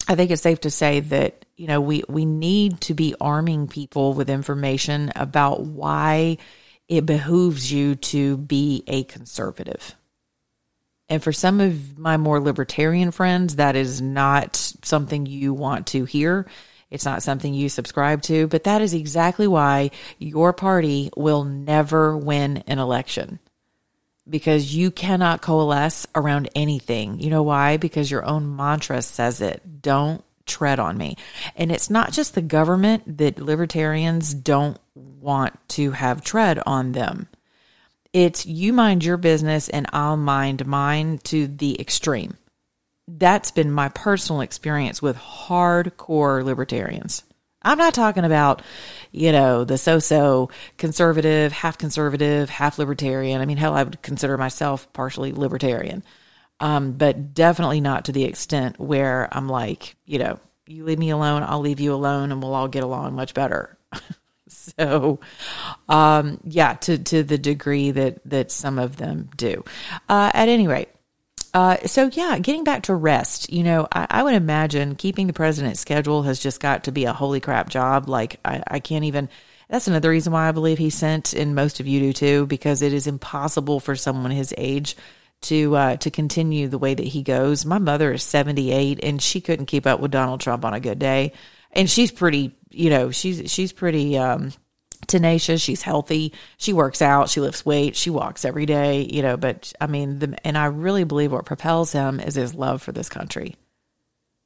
I 0.08 0.16
think 0.16 0.32
it's 0.32 0.42
safe 0.42 0.62
to 0.62 0.72
say 0.72 1.00
that 1.02 1.46
you 1.62 1.68
know, 1.68 1.80
we, 1.80 2.04
we 2.10 2.26
need 2.26 2.82
to 2.82 2.96
be 2.96 3.14
arming 3.22 3.68
people 3.68 4.16
with 4.16 4.32
information 4.32 5.12
about 5.16 5.62
why 5.62 6.40
it 6.90 7.06
behooves 7.06 7.72
you 7.72 7.94
to 7.94 8.38
be 8.38 8.84
a 8.88 9.04
conservative. 9.04 9.96
And 11.08 11.22
for 11.22 11.32
some 11.32 11.62
of 11.62 12.00
my 12.00 12.18
more 12.18 12.40
libertarian 12.40 13.12
friends, 13.12 13.58
that 13.58 13.76
is 13.76 14.02
not 14.02 14.56
something 14.56 15.28
you 15.28 15.54
want 15.54 15.86
to 15.88 16.06
hear. 16.06 16.48
It's 16.90 17.06
not 17.06 17.22
something 17.22 17.54
you 17.54 17.70
subscribe 17.70 18.24
to, 18.24 18.48
but 18.48 18.64
that 18.64 18.82
is 18.82 18.96
exactly 18.96 19.48
why 19.48 19.92
your 20.18 20.54
party 20.54 21.12
will 21.16 21.44
never 21.44 22.18
win 22.18 22.64
an 22.66 22.80
election 22.80 23.38
because 24.32 24.74
you 24.74 24.90
cannot 24.90 25.42
coalesce 25.42 26.08
around 26.16 26.50
anything. 26.56 27.20
You 27.20 27.30
know 27.30 27.44
why? 27.44 27.78
Because 27.78 28.10
your 28.10 28.26
own 28.26 28.56
mantra 28.56 29.02
says 29.02 29.42
it. 29.42 29.82
Don't 29.82 30.24
tread 30.46 30.80
on 30.80 30.98
me. 30.98 31.18
And 31.56 31.72
it's 31.72 31.90
not 31.90 32.12
just 32.12 32.34
the 32.34 32.42
government 32.42 33.18
that 33.20 33.40
libertarians 33.40 34.34
don't 34.34 34.80
want 34.96 35.58
to 35.70 35.92
have 35.92 36.24
tread 36.24 36.60
on 36.66 36.94
them. 36.94 37.28
It's 38.14 38.46
you 38.46 38.74
mind 38.74 39.04
your 39.04 39.18
business 39.18 39.70
and 39.70 39.88
I'll 39.94 40.18
mind 40.18 40.66
mine 40.66 41.20
to 41.26 41.48
the 41.48 41.80
extreme. 41.80 42.38
That's 43.08 43.52
been 43.52 43.72
my 43.72 43.90
personal 43.90 44.42
experience 44.42 45.02
with 45.02 45.18
hardcore 45.18 46.44
libertarians. 46.44 47.24
I'm 47.64 47.78
not 47.78 47.94
talking 47.94 48.26
about, 48.26 48.62
you 49.12 49.32
know, 49.32 49.64
the 49.64 49.78
so 49.78 50.00
so 50.00 50.50
conservative, 50.78 51.52
half 51.52 51.78
conservative, 51.78 52.50
half 52.50 52.80
libertarian. 52.80 53.42
I 53.42 53.46
mean, 53.46 53.58
hell, 53.58 53.74
I 53.74 53.84
would 53.84 54.02
consider 54.02 54.38
myself 54.38 54.92
partially 54.94 55.32
libertarian 55.32 56.04
um, 56.62 56.92
but 56.94 57.34
definitely 57.34 57.82
not 57.82 58.06
to 58.06 58.12
the 58.12 58.24
extent 58.24 58.80
where 58.80 59.28
I'm 59.32 59.50
like, 59.50 59.96
you 60.06 60.20
know, 60.20 60.40
you 60.68 60.86
leave 60.86 61.00
me 61.00 61.10
alone, 61.10 61.44
I'll 61.44 61.60
leave 61.60 61.80
you 61.80 61.94
alone, 61.94 62.32
and 62.32 62.42
we'll 62.42 62.54
all 62.54 62.68
get 62.68 62.84
along 62.84 63.16
much 63.16 63.34
better. 63.34 63.78
so, 64.48 65.20
um, 65.90 66.40
yeah, 66.46 66.76
to 66.76 67.00
to 67.00 67.24
the 67.24 67.40
degree 67.40 67.92
that 67.92 68.22
that 68.26 68.52
some 68.52 68.78
of 68.78 68.96
them 68.96 69.30
do. 69.36 69.66
Uh, 70.08 70.32
at 70.34 70.50
any 70.50 70.68
rate, 70.68 70.90
uh, 71.54 71.78
so 71.86 72.10
yeah, 72.14 72.40
getting 72.40 72.64
back 72.64 72.84
to 72.84 72.96
rest, 72.96 73.52
you 73.52 73.64
know, 73.64 73.88
I, 73.92 74.08
I, 74.10 74.24
would 74.24 74.36
imagine 74.36 74.96
keeping 74.96 75.28
the 75.28 75.34
president's 75.34 75.82
schedule 75.82 76.24
has 76.24 76.40
just 76.40 76.62
got 76.62 76.86
to 76.86 76.94
be 76.94 77.06
a 77.06 77.14
holy 77.14 77.42
crap 77.42 77.70
job. 77.70 78.08
Like 78.08 78.40
I, 78.46 78.64
I 78.66 78.80
can't 78.80 79.06
even. 79.06 79.30
That's 79.68 79.88
another 79.88 80.10
reason 80.10 80.34
why 80.34 80.50
I 80.50 80.52
believe 80.52 80.78
he 80.78 80.90
sent, 80.90 81.34
and 81.34 81.56
most 81.56 81.80
of 81.80 81.88
you 81.88 82.00
do 82.00 82.14
too, 82.14 82.46
because 82.46 82.82
it 82.82 82.94
is 82.94 83.08
impossible 83.08 83.80
for 83.80 83.96
someone 83.96 84.32
his 84.32 84.54
age 84.58 84.96
to 85.42 85.76
uh, 85.76 85.96
to 85.98 86.12
continue 86.12 86.68
the 86.68 86.78
way 86.78 86.94
that 86.94 87.06
he 87.06 87.22
goes. 87.22 87.66
My 87.66 87.80
mother 87.80 88.14
is 88.14 88.24
seventy 88.24 88.72
eight, 88.72 89.04
and 89.04 89.22
she 89.22 89.42
couldn't 89.42 89.66
keep 89.66 89.86
up 89.86 90.00
with 90.00 90.12
Donald 90.12 90.40
Trump 90.40 90.64
on 90.64 90.74
a 90.74 90.80
good 90.80 91.00
day, 91.00 91.34
and 91.74 91.90
she's 91.90 92.12
pretty, 92.12 92.56
you 92.70 92.90
know, 92.90 93.12
she's 93.12 93.52
she's 93.52 93.74
pretty 93.74 94.18
um, 94.18 94.54
tenacious. 95.08 95.62
She's 95.62 95.82
healthy. 95.82 96.34
She 96.58 96.74
works 96.74 97.02
out. 97.02 97.30
She 97.30 97.42
lifts 97.42 97.66
weights. 97.66 98.00
She 98.00 98.10
walks 98.10 98.46
every 98.46 98.66
day, 98.66 99.02
you 99.02 99.22
know. 99.22 99.38
But 99.38 99.74
I 99.82 99.88
mean, 99.88 100.20
the, 100.20 100.38
and 100.46 100.58
I 100.58 100.66
really 100.66 101.04
believe 101.04 101.32
what 101.32 101.46
propels 101.46 101.92
him 101.92 102.20
is 102.20 102.36
his 102.36 102.54
love 102.54 102.82
for 102.82 102.92
this 102.92 103.10
country. 103.10 103.56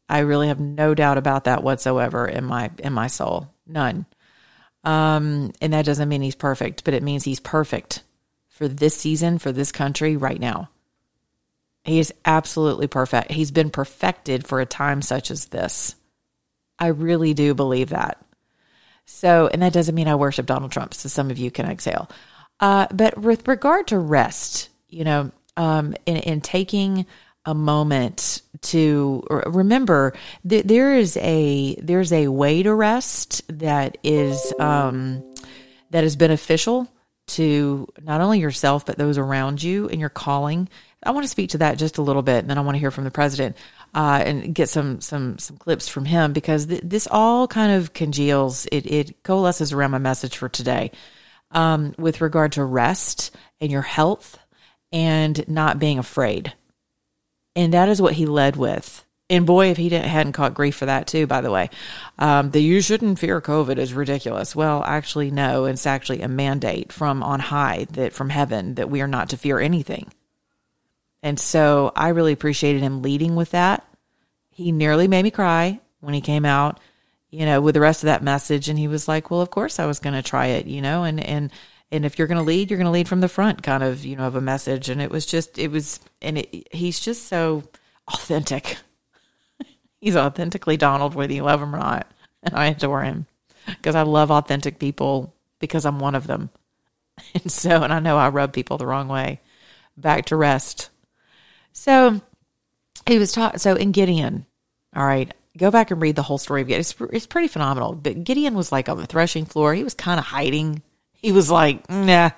I 0.07 0.19
really 0.19 0.49
have 0.49 0.59
no 0.59 0.93
doubt 0.93 1.17
about 1.17 1.45
that 1.45 1.63
whatsoever 1.63 2.27
in 2.27 2.43
my 2.43 2.71
in 2.79 2.93
my 2.93 3.07
soul, 3.07 3.53
none. 3.65 4.05
Um, 4.83 5.51
and 5.61 5.73
that 5.73 5.85
doesn't 5.85 6.09
mean 6.09 6.21
he's 6.21 6.35
perfect, 6.35 6.83
but 6.83 6.93
it 6.93 7.01
means 7.01 7.23
he's 7.23 7.39
perfect 7.39 8.03
for 8.49 8.67
this 8.67 8.95
season, 8.95 9.39
for 9.39 9.51
this 9.51 9.71
country 9.71 10.15
right 10.15 10.39
now. 10.39 10.69
He 11.83 11.99
is 11.99 12.13
absolutely 12.23 12.87
perfect. 12.87 13.31
He's 13.31 13.51
been 13.51 13.69
perfected 13.69 14.47
for 14.47 14.61
a 14.61 14.65
time 14.65 15.01
such 15.01 15.29
as 15.29 15.45
this. 15.45 15.95
I 16.79 16.87
really 16.87 17.33
do 17.33 17.53
believe 17.53 17.89
that. 17.89 18.24
So, 19.05 19.47
and 19.47 19.61
that 19.61 19.73
doesn't 19.73 19.95
mean 19.95 20.07
I 20.07 20.15
worship 20.15 20.45
Donald 20.45 20.71
Trump, 20.71 20.93
so 20.93 21.09
some 21.09 21.29
of 21.31 21.37
you 21.37 21.51
can 21.51 21.67
exhale. 21.67 22.09
Uh, 22.59 22.87
but 22.91 23.17
with 23.17 23.47
regard 23.47 23.87
to 23.87 23.99
rest, 23.99 24.69
you 24.89 25.03
know, 25.03 25.31
um, 25.57 25.95
in, 26.05 26.17
in 26.17 26.41
taking 26.41 27.05
a 27.45 27.53
moment 27.53 28.41
to 28.61 29.23
remember 29.45 30.13
that 30.45 30.67
there 30.67 30.95
is 30.95 31.15
a 31.17 31.75
there's 31.75 32.11
a 32.11 32.27
way 32.27 32.63
to 32.63 32.73
rest 32.73 33.43
that 33.59 33.97
is 34.03 34.53
um, 34.59 35.23
that 35.91 36.03
is 36.03 36.15
beneficial 36.15 36.89
to 37.27 37.87
not 38.01 38.21
only 38.21 38.39
yourself 38.39 38.85
but 38.85 38.97
those 38.97 39.17
around 39.17 39.61
you 39.61 39.87
and 39.89 39.99
your 39.99 40.09
calling. 40.09 40.67
I 41.03 41.11
want 41.11 41.23
to 41.23 41.29
speak 41.29 41.51
to 41.51 41.59
that 41.59 41.77
just 41.77 41.99
a 41.99 42.01
little 42.01 42.23
bit, 42.23 42.39
and 42.39 42.49
then 42.49 42.57
I 42.57 42.61
want 42.61 42.75
to 42.75 42.79
hear 42.79 42.89
from 42.89 43.03
the 43.03 43.11
president 43.11 43.55
uh, 43.95 44.21
and 44.25 44.53
get 44.53 44.67
some 44.67 44.99
some 44.99 45.39
some 45.39 45.57
clips 45.57 45.87
from 45.87 46.03
him 46.03 46.33
because 46.33 46.67
th- 46.67 46.81
this 46.83 47.07
all 47.09 47.47
kind 47.47 47.71
of 47.71 47.93
congeals. 47.93 48.67
It 48.71 48.85
it 48.85 49.23
coalesces 49.23 49.71
around 49.71 49.91
my 49.91 49.97
message 49.97 50.37
for 50.37 50.49
today 50.49 50.91
um, 51.51 51.95
with 51.97 52.21
regard 52.21 52.51
to 52.53 52.63
rest 52.65 53.33
and 53.61 53.71
your 53.71 53.81
health 53.81 54.37
and 54.91 55.47
not 55.47 55.79
being 55.79 55.97
afraid, 55.97 56.53
and 57.55 57.73
that 57.73 57.87
is 57.87 58.01
what 58.01 58.13
he 58.13 58.25
led 58.25 58.57
with. 58.57 59.01
And 59.27 59.47
boy, 59.47 59.71
if 59.71 59.77
he 59.77 59.89
hadn't 59.89 60.33
caught 60.33 60.53
grief 60.53 60.75
for 60.75 60.85
that 60.85 61.07
too, 61.07 61.25
by 61.25 61.41
the 61.41 61.49
way, 61.49 61.71
um, 62.19 62.51
that 62.51 62.59
you 62.59 62.79
shouldn't 62.81 63.17
fear 63.17 63.41
COVID 63.41 63.77
is 63.77 63.93
ridiculous. 63.93 64.55
Well, 64.55 64.83
actually, 64.83 65.31
no, 65.31 65.65
it's 65.65 65.87
actually 65.87 66.21
a 66.21 66.27
mandate 66.27 66.91
from 66.91 67.23
on 67.23 67.39
high 67.39 67.87
that 67.91 68.13
from 68.13 68.29
heaven 68.29 68.75
that 68.75 68.91
we 68.91 69.01
are 69.01 69.07
not 69.07 69.29
to 69.29 69.37
fear 69.37 69.59
anything. 69.59 70.11
And 71.25 71.39
so 71.39 71.91
I 71.95 72.09
really 72.09 72.33
appreciated 72.33 72.83
him 72.83 73.01
leading 73.01 73.35
with 73.35 73.49
that. 73.49 73.83
He 74.51 74.71
nearly 74.71 75.07
made 75.07 75.23
me 75.23 75.31
cry 75.31 75.79
when 75.99 76.13
he 76.13 76.21
came 76.21 76.45
out, 76.45 76.79
you 77.31 77.47
know, 77.47 77.61
with 77.61 77.73
the 77.73 77.81
rest 77.81 78.03
of 78.03 78.07
that 78.07 78.21
message. 78.21 78.69
And 78.69 78.77
he 78.77 78.87
was 78.87 79.07
like, 79.07 79.31
well, 79.31 79.41
of 79.41 79.49
course 79.49 79.79
I 79.79 79.87
was 79.87 79.97
going 79.97 80.13
to 80.13 80.21
try 80.21 80.45
it, 80.45 80.67
you 80.67 80.83
know, 80.83 81.03
and, 81.03 81.19
and, 81.19 81.51
and 81.91 82.05
if 82.05 82.19
you're 82.19 82.27
going 82.27 82.37
to 82.37 82.43
lead, 82.43 82.69
you're 82.69 82.77
going 82.77 82.85
to 82.85 82.91
lead 82.91 83.07
from 83.07 83.21
the 83.21 83.27
front 83.27 83.63
kind 83.63 83.81
of, 83.81 84.05
you 84.05 84.15
know, 84.15 84.27
of 84.27 84.35
a 84.35 84.41
message. 84.41 84.87
And 84.87 85.01
it 85.01 85.09
was 85.09 85.25
just, 85.25 85.57
it 85.57 85.71
was, 85.71 85.99
and 86.21 86.37
it, 86.37 86.67
he's 86.71 86.99
just 86.99 87.25
so 87.25 87.63
authentic. 88.07 88.77
he's 89.99 90.15
authentically 90.15 90.77
Donald, 90.77 91.15
whether 91.15 91.33
you 91.33 91.41
love 91.41 91.59
him 91.59 91.73
or 91.73 91.79
not. 91.79 92.05
And 92.43 92.53
I 92.53 92.67
adore 92.67 93.01
him 93.01 93.25
because 93.65 93.95
I 93.95 94.03
love 94.03 94.29
authentic 94.29 94.77
people 94.77 95.33
because 95.57 95.87
I'm 95.87 95.97
one 95.97 96.13
of 96.13 96.27
them. 96.27 96.51
And 97.33 97.49
so, 97.49 97.81
and 97.81 97.91
I 97.93 97.99
know 97.99 98.17
I 98.17 98.27
rub 98.27 98.53
people 98.53 98.77
the 98.77 98.85
wrong 98.85 99.07
way. 99.07 99.39
Back 99.97 100.25
to 100.25 100.35
rest. 100.35 100.89
So 101.75 102.21
he 103.05 103.19
was 103.19 103.33
taught. 103.33 103.61
So 103.61 103.75
in 103.75 103.91
Gideon, 103.91 104.45
all 104.95 105.05
right, 105.05 105.31
go 105.57 105.69
back 105.69 105.91
and 105.91 106.01
read 106.01 106.15
the 106.15 106.23
whole 106.23 106.37
story 106.37 106.61
of 106.61 106.67
Gideon. 106.67 106.79
It's, 106.79 106.95
it's 107.11 107.27
pretty 107.27 107.49
phenomenal. 107.49 107.93
But 107.93 108.23
Gideon 108.23 108.55
was 108.55 108.71
like 108.71 108.89
on 108.89 108.97
the 108.97 109.05
threshing 109.05 109.45
floor. 109.45 109.73
He 109.75 109.83
was 109.83 109.93
kind 109.93 110.19
of 110.19 110.25
hiding. 110.25 110.81
He 111.13 111.31
was 111.31 111.51
like, 111.51 111.87
nah, 111.89 112.31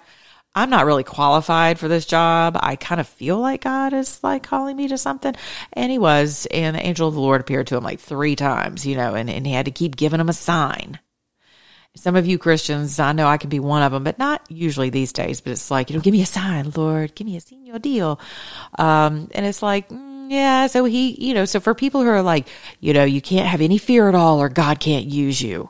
I'm 0.56 0.72
not 0.72 0.88
really 0.88 1.04
qualified 1.04 1.78
for 1.78 1.88
this 1.88 2.06
job. 2.06 2.58
I 2.60 2.76
kind 2.76 3.00
of 3.00 3.08
feel 3.08 3.38
like 3.40 3.62
God 3.62 3.94
is 3.94 4.22
like 4.24 4.44
calling 4.44 4.76
me 4.76 4.88
to 4.88 4.98
something. 4.98 5.36
And 5.72 5.92
he 5.92 6.00
was. 6.00 6.48
And 6.48 6.76
the 6.76 6.86
angel 6.86 7.08
of 7.08 7.14
the 7.14 7.22
Lord 7.22 7.40
appeared 7.40 7.68
to 7.68 7.78
him 7.78 7.84
like 7.84 8.00
three 8.00 8.36
times, 8.36 8.86
you 8.86 8.98
know, 8.98 9.14
and, 9.14 9.30
and 9.30 9.46
he 9.46 9.54
had 9.54 9.66
to 9.66 9.72
keep 9.72 9.96
giving 9.96 10.20
him 10.20 10.30
a 10.30 10.34
sign. 10.34 11.00
Some 11.98 12.16
of 12.16 12.26
you 12.26 12.38
Christians, 12.38 13.00
I 13.00 13.12
know 13.12 13.28
I 13.28 13.38
can 13.38 13.50
be 13.50 13.60
one 13.60 13.84
of 13.84 13.92
them, 13.92 14.04
but 14.04 14.20
not 14.20 14.42
usually 14.50 14.90
these 14.90 15.12
days. 15.12 15.42
But 15.42 15.52
it's 15.52 15.72
like, 15.72 15.90
you 15.90 15.96
know, 15.96 16.02
give 16.02 16.14
me 16.14 16.22
a 16.22 16.26
sign, 16.26 16.72
Lord, 16.76 17.16
give 17.16 17.28
me 17.28 17.36
a 17.38 17.42
senior 17.42 17.80
deal. 17.80 18.20
Um, 18.78 19.30
and 19.34 19.46
it's 19.46 19.62
like, 19.62 19.90
mm, 19.90 20.32
yeah. 20.32 20.68
So 20.68 20.86
he, 20.86 21.12
you 21.26 21.34
know, 21.34 21.46
so 21.46 21.60
for 21.60 21.74
people 21.74 22.04
who 22.04 22.10
are 22.10 22.22
like, 22.22 22.48
you 22.80 22.94
know, 22.94 23.04
you 23.04 23.22
can't 23.22 23.48
have 23.48 23.62
any 23.62 23.78
fear 23.78 24.08
at 24.08 24.16
all, 24.16 24.42
or 24.42 24.50
God 24.50 24.80
can't 24.80 25.06
use 25.06 25.42
you. 25.42 25.70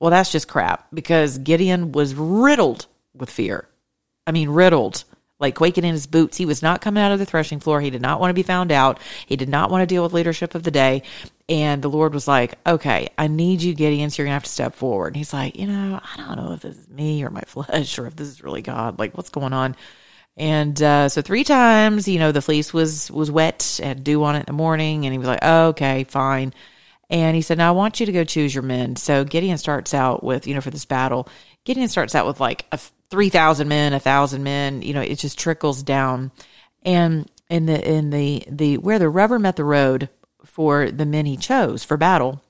Well, 0.00 0.10
that's 0.10 0.30
just 0.30 0.48
crap 0.48 0.86
because 0.92 1.38
Gideon 1.38 1.92
was 1.92 2.14
riddled 2.14 2.86
with 3.14 3.30
fear. 3.30 3.68
I 4.26 4.32
mean, 4.32 4.50
riddled 4.50 5.04
like 5.40 5.54
quaking 5.54 5.84
in 5.84 5.92
his 5.92 6.06
boots. 6.06 6.36
He 6.36 6.46
was 6.46 6.62
not 6.62 6.80
coming 6.80 7.02
out 7.02 7.12
of 7.12 7.18
the 7.18 7.26
threshing 7.26 7.60
floor. 7.60 7.80
He 7.80 7.90
did 7.90 8.02
not 8.02 8.20
want 8.20 8.30
to 8.30 8.34
be 8.34 8.42
found 8.42 8.72
out. 8.72 8.98
He 9.26 9.36
did 9.36 9.48
not 9.48 9.70
want 9.70 9.82
to 9.82 9.86
deal 9.86 10.02
with 10.02 10.12
leadership 10.12 10.54
of 10.54 10.62
the 10.62 10.70
day. 10.70 11.02
And 11.48 11.80
the 11.80 11.88
Lord 11.88 12.12
was 12.12 12.28
like, 12.28 12.56
okay, 12.66 13.08
I 13.16 13.26
need 13.26 13.62
you, 13.62 13.74
Gideon, 13.74 14.10
so 14.10 14.20
you're 14.20 14.26
going 14.26 14.32
to 14.32 14.34
have 14.34 14.44
to 14.44 14.50
step 14.50 14.74
forward. 14.74 15.08
And 15.08 15.16
he's 15.16 15.32
like, 15.32 15.56
you 15.56 15.66
know, 15.66 15.98
I 16.02 16.16
don't 16.18 16.36
know 16.36 16.52
if 16.52 16.60
this 16.60 16.76
is 16.76 16.88
me 16.88 17.24
or 17.24 17.30
my 17.30 17.40
flesh 17.46 17.98
or 17.98 18.06
if 18.06 18.16
this 18.16 18.28
is 18.28 18.44
really 18.44 18.62
God. 18.62 18.98
Like, 18.98 19.16
what's 19.16 19.30
going 19.30 19.52
on? 19.52 19.74
And 20.36 20.80
uh, 20.80 21.08
so 21.08 21.22
three 21.22 21.44
times, 21.44 22.06
you 22.06 22.18
know, 22.18 22.30
the 22.30 22.42
fleece 22.42 22.72
was 22.72 23.10
was 23.10 23.28
wet, 23.28 23.80
had 23.82 24.04
dew 24.04 24.22
on 24.22 24.36
it 24.36 24.40
in 24.40 24.46
the 24.46 24.52
morning, 24.52 25.04
and 25.04 25.12
he 25.12 25.18
was 25.18 25.26
like, 25.26 25.40
oh, 25.42 25.68
"Okay, 25.68 26.04
fine." 26.04 26.54
And 27.10 27.34
he 27.34 27.42
said, 27.42 27.58
"Now 27.58 27.70
I 27.70 27.76
want 27.76 27.98
you 27.98 28.06
to 28.06 28.12
go 28.12 28.22
choose 28.22 28.54
your 28.54 28.62
men." 28.62 28.94
So 28.94 29.24
Gideon 29.24 29.58
starts 29.58 29.94
out 29.94 30.22
with, 30.22 30.46
you 30.46 30.54
know, 30.54 30.60
for 30.60 30.70
this 30.70 30.84
battle, 30.84 31.28
Gideon 31.64 31.88
starts 31.88 32.14
out 32.14 32.24
with 32.24 32.38
like 32.38 32.66
a 32.70 32.78
3,000 33.10 33.68
men, 33.68 33.92
a 33.92 34.00
thousand 34.00 34.42
men, 34.42 34.82
you 34.82 34.92
know, 34.92 35.00
it 35.00 35.16
just 35.16 35.38
trickles 35.38 35.82
down. 35.82 36.30
And 36.82 37.30
in 37.48 37.66
the, 37.66 37.88
in 37.90 38.10
the, 38.10 38.44
the, 38.48 38.78
where 38.78 38.98
the 38.98 39.08
rubber 39.08 39.38
met 39.38 39.56
the 39.56 39.64
road 39.64 40.08
for 40.48 40.90
the 40.90 41.06
men 41.06 41.26
he 41.26 41.36
chose 41.36 41.84
for 41.84 41.96
battle 41.96 42.42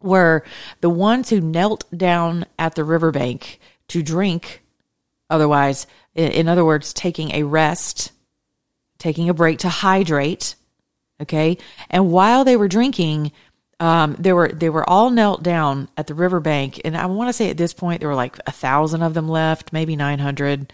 were 0.00 0.44
the 0.80 0.90
ones 0.90 1.30
who 1.30 1.40
knelt 1.40 1.84
down 1.96 2.46
at 2.58 2.74
the 2.74 2.84
riverbank 2.84 3.60
to 3.88 4.02
drink. 4.02 4.62
Otherwise, 5.28 5.86
in 6.14 6.48
other 6.48 6.64
words, 6.64 6.94
taking 6.94 7.32
a 7.32 7.42
rest, 7.42 8.12
taking 8.98 9.28
a 9.28 9.34
break 9.34 9.58
to 9.60 9.68
hydrate. 9.68 10.54
Okay. 11.20 11.58
And 11.90 12.12
while 12.12 12.44
they 12.44 12.56
were 12.56 12.68
drinking, 12.68 13.32
um, 13.80 14.16
they 14.18 14.32
were 14.32 14.48
they 14.48 14.70
were 14.70 14.88
all 14.88 15.10
knelt 15.10 15.42
down 15.42 15.88
at 15.96 16.06
the 16.06 16.14
riverbank, 16.14 16.80
and 16.84 16.96
I 16.96 17.06
want 17.06 17.28
to 17.28 17.32
say 17.34 17.50
at 17.50 17.58
this 17.58 17.74
point 17.74 18.00
there 18.00 18.08
were 18.08 18.14
like 18.14 18.38
a 18.46 18.52
thousand 18.52 19.02
of 19.02 19.12
them 19.12 19.28
left, 19.28 19.72
maybe 19.72 19.96
nine 19.96 20.18
hundred, 20.18 20.72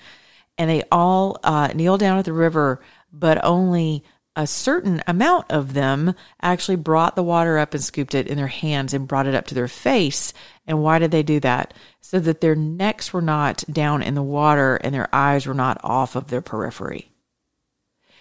and 0.57 0.71
they 0.71 0.85
all 0.93 1.39
uh, 1.43 1.69
kneeled 1.75 1.99
down 1.99 2.19
at 2.19 2.25
the 2.25 2.33
river, 2.33 2.81
but 3.13 3.45
only 3.45 4.05
a 4.35 4.47
certain 4.47 5.03
amount 5.07 5.51
of 5.51 5.75
them 5.75 6.15
actually 6.41 6.77
brought 6.77 7.17
the 7.17 7.23
water 7.23 7.59
up 7.59 7.75
and 7.75 7.85
scooped 7.85 8.15
it 8.15 8.27
in 8.27 8.37
their 8.37 8.47
hands 8.47 8.95
and 8.95 9.09
brought 9.09 9.27
it 9.27 9.35
up 9.35 9.47
to 9.47 9.55
their 9.55 9.69
face. 9.69 10.33
And 10.67 10.83
why 10.83 10.99
did 10.99 11.11
they 11.11 11.23
do 11.23 11.39
that? 11.41 11.75
So 12.01 12.19
that 12.21 12.41
their 12.41 12.55
necks 12.55 13.13
were 13.13 13.23
not 13.23 13.65
down 13.71 14.03
in 14.03 14.15
the 14.15 14.23
water 14.23 14.77
and 14.77 14.95
their 14.95 15.15
eyes 15.15 15.47
were 15.47 15.55
not 15.55 15.81
off 15.85 16.17
of 16.17 16.29
their 16.29 16.41
periphery. 16.41 17.13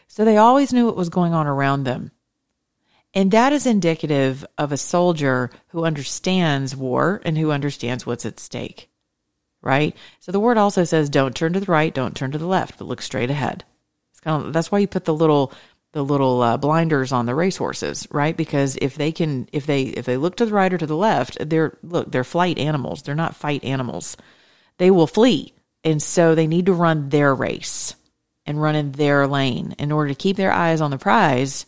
So 0.07 0.25
they 0.25 0.35
always 0.35 0.73
knew 0.73 0.85
what 0.85 0.97
was 0.97 1.09
going 1.09 1.33
on 1.33 1.47
around 1.47 1.83
them. 1.83 2.11
And 3.13 3.31
that 3.31 3.53
is 3.53 3.65
indicative 3.65 4.45
of 4.57 4.71
a 4.71 4.77
soldier 4.77 5.49
who 5.69 5.85
understands 5.85 6.75
war 6.75 7.21
and 7.23 7.37
who 7.37 7.51
understands 7.51 8.05
what's 8.05 8.25
at 8.25 8.39
stake, 8.39 8.89
right? 9.61 9.95
So 10.19 10.31
the 10.31 10.39
word 10.39 10.57
also 10.57 10.83
says, 10.83 11.09
don't 11.09 11.35
turn 11.35 11.53
to 11.53 11.59
the 11.59 11.71
right, 11.71 11.93
don't 11.93 12.15
turn 12.15 12.31
to 12.31 12.37
the 12.37 12.47
left, 12.47 12.77
but 12.77 12.87
look 12.87 13.01
straight 13.01 13.29
ahead. 13.29 13.65
It's 14.11 14.21
kind 14.21 14.45
of, 14.45 14.53
that's 14.53 14.71
why 14.71 14.79
you 14.79 14.87
put 14.87 15.05
the 15.05 15.13
little, 15.13 15.51
the 15.93 16.03
little 16.03 16.41
uh, 16.41 16.57
blinders 16.57 17.11
on 17.11 17.25
the 17.25 17.35
racehorses, 17.35 18.07
right? 18.11 18.35
Because 18.35 18.77
if 18.81 18.95
they 18.95 19.11
can, 19.11 19.47
if 19.51 19.65
they, 19.65 19.83
if 19.83 20.05
they 20.05 20.17
look 20.17 20.37
to 20.37 20.45
the 20.45 20.53
right 20.53 20.73
or 20.73 20.77
to 20.77 20.85
the 20.85 20.95
left, 20.95 21.37
they're, 21.49 21.77
look, 21.83 22.11
they're 22.11 22.23
flight 22.23 22.57
animals. 22.57 23.01
They're 23.01 23.15
not 23.15 23.35
fight 23.35 23.63
animals. 23.63 24.15
They 24.77 24.91
will 24.91 25.07
flee. 25.07 25.53
And 25.83 26.01
so 26.01 26.33
they 26.35 26.47
need 26.47 26.67
to 26.67 26.73
run 26.73 27.09
their 27.09 27.33
race 27.35 27.95
and 28.45 28.61
run 28.61 28.75
in 28.75 28.93
their 28.93 29.27
lane 29.27 29.75
in 29.79 29.91
order 29.91 30.09
to 30.09 30.15
keep 30.15 30.37
their 30.37 30.51
eyes 30.51 30.81
on 30.81 30.91
the 30.91 30.97
prize 30.97 31.65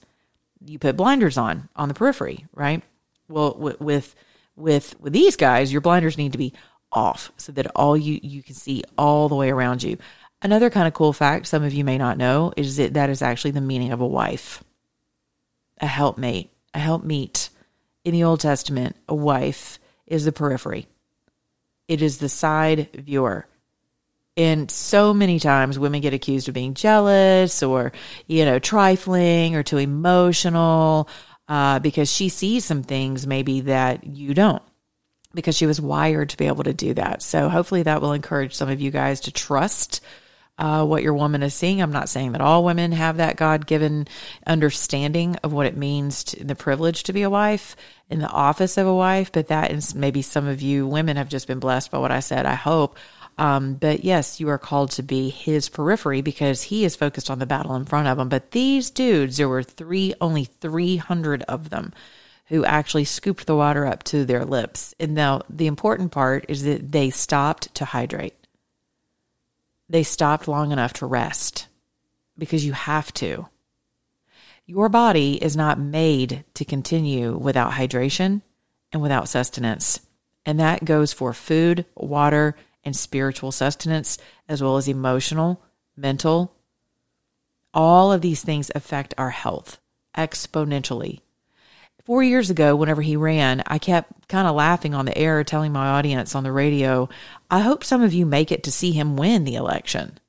you 0.65 0.79
put 0.79 0.97
blinders 0.97 1.37
on 1.37 1.69
on 1.75 1.87
the 1.87 1.93
periphery, 1.93 2.45
right? 2.53 2.81
Well, 3.27 3.55
with 3.57 4.15
with 4.55 4.95
with 4.99 5.13
these 5.13 5.35
guys, 5.35 5.71
your 5.71 5.81
blinders 5.81 6.17
need 6.17 6.33
to 6.33 6.37
be 6.37 6.53
off 6.91 7.31
so 7.37 7.51
that 7.53 7.67
all 7.75 7.97
you 7.97 8.19
you 8.21 8.43
can 8.43 8.55
see 8.55 8.83
all 8.97 9.29
the 9.29 9.35
way 9.35 9.49
around 9.49 9.83
you. 9.83 9.97
Another 10.43 10.69
kind 10.69 10.87
of 10.87 10.93
cool 10.93 11.13
fact 11.13 11.47
some 11.47 11.63
of 11.63 11.73
you 11.73 11.85
may 11.85 11.97
not 11.97 12.17
know 12.17 12.51
is 12.57 12.75
that 12.75 12.95
that 12.95 13.09
is 13.09 13.21
actually 13.21 13.51
the 13.51 13.61
meaning 13.61 13.93
of 13.93 14.01
a 14.01 14.07
wife. 14.07 14.61
A 15.79 15.87
helpmate, 15.87 16.51
a 16.73 16.79
helpmeet. 16.79 17.49
In 18.03 18.11
the 18.11 18.25
Old 18.25 18.41
Testament, 18.41 18.97
a 19.07 19.15
wife 19.15 19.79
is 20.05 20.25
the 20.25 20.33
periphery. 20.33 20.87
It 21.87 22.01
is 22.01 22.17
the 22.17 22.27
side 22.27 22.89
viewer. 22.93 23.47
And 24.35 24.69
so 24.69 25.13
many 25.13 25.39
times 25.39 25.79
women 25.79 26.01
get 26.01 26.13
accused 26.13 26.49
of 26.49 26.53
being 26.53 26.73
jealous 26.73 27.63
or, 27.63 27.93
you 28.27 28.43
know, 28.43 28.59
trifling 28.59 29.55
or 29.55 29.63
too 29.63 29.77
emotional 29.77 31.07
uh, 31.47 31.79
because 31.79 32.11
she 32.11 32.27
sees 32.27 32.65
some 32.65 32.83
things 32.83 33.25
maybe 33.25 33.61
that 33.61 34.03
you 34.05 34.33
don't 34.33 34.63
because 35.33 35.55
she 35.55 35.67
was 35.67 35.79
wired 35.79 36.29
to 36.29 36.37
be 36.37 36.47
able 36.47 36.65
to 36.65 36.73
do 36.73 36.93
that. 36.95 37.21
So 37.21 37.47
hopefully 37.47 37.83
that 37.83 38.01
will 38.01 38.11
encourage 38.11 38.53
some 38.53 38.69
of 38.69 38.81
you 38.81 38.91
guys 38.91 39.21
to 39.21 39.31
trust 39.31 40.01
uh, 40.57 40.85
what 40.85 41.03
your 41.03 41.13
woman 41.13 41.43
is 41.43 41.53
seeing. 41.53 41.81
I'm 41.81 41.91
not 41.91 42.09
saying 42.09 42.33
that 42.33 42.41
all 42.41 42.63
women 42.63 42.91
have 42.91 43.17
that 43.17 43.37
God 43.37 43.65
given 43.65 44.07
understanding 44.45 45.35
of 45.43 45.53
what 45.53 45.65
it 45.65 45.77
means 45.77 46.23
to 46.25 46.43
the 46.43 46.55
privilege 46.55 47.03
to 47.03 47.13
be 47.13 47.23
a 47.23 47.29
wife 47.29 47.75
in 48.09 48.19
the 48.19 48.29
office 48.29 48.77
of 48.77 48.85
a 48.85 48.93
wife, 48.93 49.31
but 49.31 49.47
that 49.47 49.71
is 49.71 49.95
maybe 49.95 50.21
some 50.21 50.47
of 50.47 50.61
you 50.61 50.85
women 50.85 51.17
have 51.17 51.29
just 51.29 51.47
been 51.47 51.59
blessed 51.59 51.91
by 51.91 51.97
what 51.97 52.11
I 52.11 52.19
said. 52.19 52.45
I 52.45 52.55
hope 52.55 52.97
um, 53.37 53.75
but 53.75 54.03
yes, 54.03 54.39
you 54.39 54.49
are 54.49 54.57
called 54.57 54.91
to 54.91 55.03
be 55.03 55.29
his 55.29 55.69
periphery 55.69 56.21
because 56.21 56.63
he 56.63 56.85
is 56.85 56.95
focused 56.95 57.29
on 57.29 57.39
the 57.39 57.45
battle 57.45 57.75
in 57.75 57.85
front 57.85 58.07
of 58.07 58.19
him. 58.19 58.29
But 58.29 58.51
these 58.51 58.89
dudes, 58.89 59.37
there 59.37 59.49
were 59.49 59.63
three, 59.63 60.13
only 60.21 60.45
300 60.45 61.43
of 61.43 61.69
them 61.69 61.93
who 62.47 62.65
actually 62.65 63.05
scooped 63.05 63.47
the 63.47 63.55
water 63.55 63.85
up 63.85 64.03
to 64.03 64.25
their 64.25 64.45
lips. 64.45 64.93
And 64.99 65.15
now 65.15 65.41
the 65.49 65.67
important 65.67 66.11
part 66.11 66.45
is 66.47 66.63
that 66.63 66.91
they 66.91 67.09
stopped 67.09 67.73
to 67.75 67.85
hydrate. 67.85 68.35
They 69.89 70.03
stopped 70.03 70.47
long 70.47 70.71
enough 70.71 70.93
to 70.93 71.05
rest 71.05 71.67
because 72.37 72.65
you 72.65 72.73
have 72.73 73.13
to. 73.15 73.47
Your 74.65 74.89
body 74.89 75.43
is 75.43 75.57
not 75.57 75.79
made 75.79 76.45
to 76.53 76.65
continue 76.65 77.37
without 77.37 77.73
hydration 77.73 78.41
and 78.91 79.01
without 79.01 79.27
sustenance. 79.27 79.99
And 80.45 80.59
that 80.59 80.85
goes 80.85 81.11
for 81.13 81.33
food, 81.33 81.85
water, 81.95 82.55
and 82.83 82.95
spiritual 82.95 83.51
sustenance, 83.51 84.17
as 84.47 84.61
well 84.61 84.77
as 84.77 84.87
emotional, 84.87 85.61
mental. 85.95 86.55
All 87.73 88.11
of 88.11 88.21
these 88.21 88.41
things 88.41 88.71
affect 88.75 89.13
our 89.17 89.31
health 89.31 89.79
exponentially. 90.15 91.21
Four 92.03 92.21
years 92.21 92.49
ago, 92.49 92.75
whenever 92.75 93.01
he 93.01 93.15
ran, 93.15 93.63
I 93.65 93.77
kept 93.77 94.27
kind 94.27 94.45
of 94.45 94.55
laughing 94.55 94.93
on 94.93 95.05
the 95.05 95.17
air, 95.17 95.43
telling 95.45 95.71
my 95.71 95.87
audience 95.87 96.35
on 96.35 96.43
the 96.43 96.51
radio, 96.51 97.07
I 97.49 97.59
hope 97.59 97.85
some 97.85 98.01
of 98.01 98.13
you 98.13 98.25
make 98.25 98.51
it 98.51 98.63
to 98.63 98.73
see 98.73 98.91
him 98.91 99.15
win 99.15 99.45
the 99.45 99.55
election. 99.55 100.19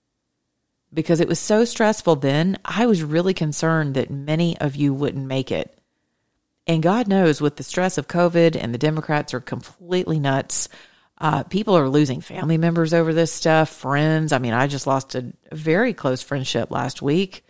Because 0.92 1.18
it 1.18 1.26
was 1.26 1.40
so 1.40 1.64
stressful 1.64 2.16
then, 2.16 2.58
I 2.64 2.86
was 2.86 3.02
really 3.02 3.34
concerned 3.34 3.94
that 3.94 4.08
many 4.08 4.56
of 4.58 4.76
you 4.76 4.94
wouldn't 4.94 5.26
make 5.26 5.50
it. 5.50 5.76
And 6.68 6.80
God 6.80 7.08
knows, 7.08 7.40
with 7.40 7.56
the 7.56 7.64
stress 7.64 7.98
of 7.98 8.06
COVID 8.06 8.56
and 8.56 8.72
the 8.72 8.78
Democrats 8.78 9.34
are 9.34 9.40
completely 9.40 10.20
nuts, 10.20 10.68
uh, 11.18 11.42
people 11.42 11.76
are 11.76 11.88
losing 11.88 12.20
family 12.20 12.56
members 12.56 12.94
over 12.94 13.12
this 13.12 13.32
stuff, 13.32 13.68
friends. 13.68 14.32
I 14.32 14.38
mean, 14.38 14.54
I 14.54 14.68
just 14.68 14.86
lost 14.86 15.16
a, 15.16 15.32
a 15.50 15.56
very 15.56 15.92
close 15.92 16.22
friendship 16.22 16.70
last 16.70 17.02
week 17.02 17.44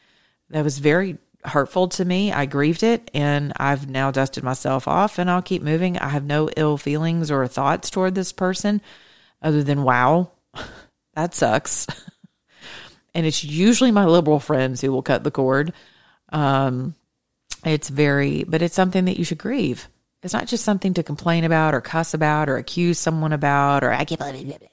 that 0.48 0.64
was 0.64 0.78
very 0.78 1.18
hurtful 1.44 1.88
to 1.88 2.04
me. 2.04 2.32
I 2.32 2.46
grieved 2.46 2.82
it 2.82 3.10
and 3.12 3.52
I've 3.56 3.88
now 3.88 4.10
dusted 4.10 4.42
myself 4.42 4.88
off 4.88 5.18
and 5.18 5.30
I'll 5.30 5.42
keep 5.42 5.62
moving. 5.62 5.98
I 5.98 6.08
have 6.08 6.24
no 6.24 6.48
ill 6.56 6.78
feelings 6.78 7.30
or 7.30 7.46
thoughts 7.46 7.90
toward 7.90 8.14
this 8.14 8.32
person 8.32 8.80
other 9.42 9.62
than, 9.62 9.82
wow, 9.82 10.30
that 11.14 11.34
sucks. 11.34 11.86
and 13.14 13.26
it's 13.26 13.44
usually 13.44 13.90
my 13.90 14.06
liberal 14.06 14.40
friends 14.40 14.80
who 14.80 14.90
will 14.90 15.02
cut 15.02 15.22
the 15.22 15.30
cord. 15.30 15.72
Um, 16.30 16.94
it's 17.64 17.88
very, 17.88 18.44
but 18.44 18.62
it's 18.62 18.74
something 18.74 19.04
that 19.04 19.18
you 19.18 19.24
should 19.24 19.38
grieve. 19.38 19.88
It's 20.22 20.34
not 20.34 20.46
just 20.46 20.64
something 20.64 20.94
to 20.94 21.02
complain 21.02 21.44
about 21.44 21.74
or 21.74 21.82
cuss 21.82 22.14
about 22.14 22.48
or 22.48 22.56
accuse 22.56 22.98
someone 22.98 23.34
about 23.34 23.84
or 23.84 23.92
I 23.92 24.04
can't 24.04 24.20
believe 24.20 24.48
it. 24.48 24.70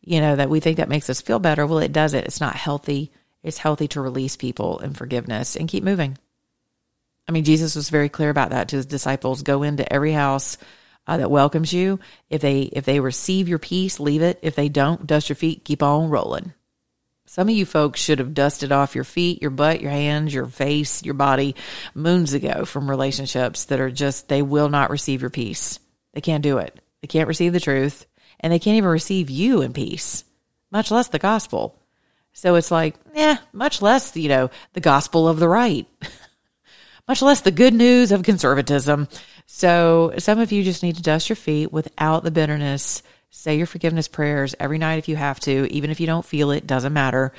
You 0.00 0.20
know, 0.22 0.36
that 0.36 0.48
we 0.48 0.60
think 0.60 0.78
that 0.78 0.88
makes 0.88 1.10
us 1.10 1.20
feel 1.20 1.38
better. 1.38 1.66
Well, 1.66 1.80
it 1.80 1.92
doesn't. 1.92 2.24
It's 2.24 2.40
not 2.40 2.56
healthy. 2.56 3.12
It's 3.42 3.58
healthy 3.58 3.88
to 3.88 4.00
release 4.00 4.36
people 4.36 4.78
in 4.78 4.94
forgiveness 4.94 5.56
and 5.56 5.68
keep 5.68 5.84
moving. 5.84 6.18
I 7.28 7.32
mean, 7.32 7.44
Jesus 7.44 7.76
was 7.76 7.90
very 7.90 8.08
clear 8.08 8.30
about 8.30 8.50
that 8.50 8.68
to 8.68 8.76
his 8.76 8.86
disciples. 8.86 9.42
Go 9.42 9.62
into 9.62 9.90
every 9.92 10.12
house 10.12 10.56
uh, 11.06 11.18
that 11.18 11.30
welcomes 11.30 11.72
you. 11.72 12.00
If 12.30 12.40
they 12.40 12.62
if 12.62 12.84
they 12.84 13.00
receive 13.00 13.48
your 13.48 13.58
peace, 13.58 14.00
leave 14.00 14.22
it. 14.22 14.38
If 14.42 14.54
they 14.54 14.68
don't, 14.68 15.06
dust 15.06 15.28
your 15.28 15.36
feet, 15.36 15.64
keep 15.64 15.82
on 15.82 16.10
rolling. 16.10 16.52
Some 17.26 17.50
of 17.50 17.54
you 17.54 17.66
folks 17.66 18.00
should 18.00 18.20
have 18.20 18.32
dusted 18.32 18.72
off 18.72 18.94
your 18.94 19.04
feet, 19.04 19.42
your 19.42 19.50
butt, 19.50 19.82
your 19.82 19.90
hands, 19.90 20.32
your 20.32 20.46
face, 20.46 21.02
your 21.04 21.12
body 21.12 21.56
moons 21.94 22.32
ago 22.32 22.64
from 22.64 22.88
relationships 22.88 23.66
that 23.66 23.80
are 23.80 23.90
just, 23.90 24.28
they 24.28 24.40
will 24.40 24.70
not 24.70 24.88
receive 24.88 25.20
your 25.20 25.28
peace. 25.28 25.78
They 26.14 26.22
can't 26.22 26.42
do 26.42 26.56
it. 26.56 26.80
They 27.02 27.06
can't 27.06 27.28
receive 27.28 27.52
the 27.52 27.60
truth 27.60 28.06
and 28.40 28.50
they 28.50 28.58
can't 28.58 28.78
even 28.78 28.88
receive 28.88 29.28
you 29.28 29.60
in 29.60 29.74
peace, 29.74 30.24
much 30.70 30.90
less 30.90 31.08
the 31.08 31.18
gospel. 31.18 31.77
So 32.32 32.54
it's 32.54 32.70
like, 32.70 32.94
yeah, 33.14 33.38
much 33.52 33.82
less, 33.82 34.16
you 34.16 34.28
know, 34.28 34.50
the 34.72 34.80
gospel 34.80 35.28
of 35.28 35.38
the 35.38 35.48
right, 35.48 35.86
much 37.08 37.20
less 37.22 37.40
the 37.40 37.50
good 37.50 37.74
news 37.74 38.12
of 38.12 38.22
conservatism. 38.22 39.08
So 39.46 40.14
some 40.18 40.38
of 40.38 40.52
you 40.52 40.62
just 40.62 40.82
need 40.82 40.96
to 40.96 41.02
dust 41.02 41.28
your 41.28 41.36
feet 41.36 41.72
without 41.72 42.22
the 42.22 42.30
bitterness 42.30 43.02
Say 43.30 43.56
your 43.58 43.66
forgiveness 43.66 44.08
prayers 44.08 44.54
every 44.58 44.78
night 44.78 44.98
if 44.98 45.08
you 45.08 45.16
have 45.16 45.38
to, 45.40 45.70
even 45.70 45.90
if 45.90 46.00
you 46.00 46.06
don't 46.06 46.24
feel 46.24 46.50
it, 46.50 46.66
doesn't 46.66 46.92
matter. 46.92 47.32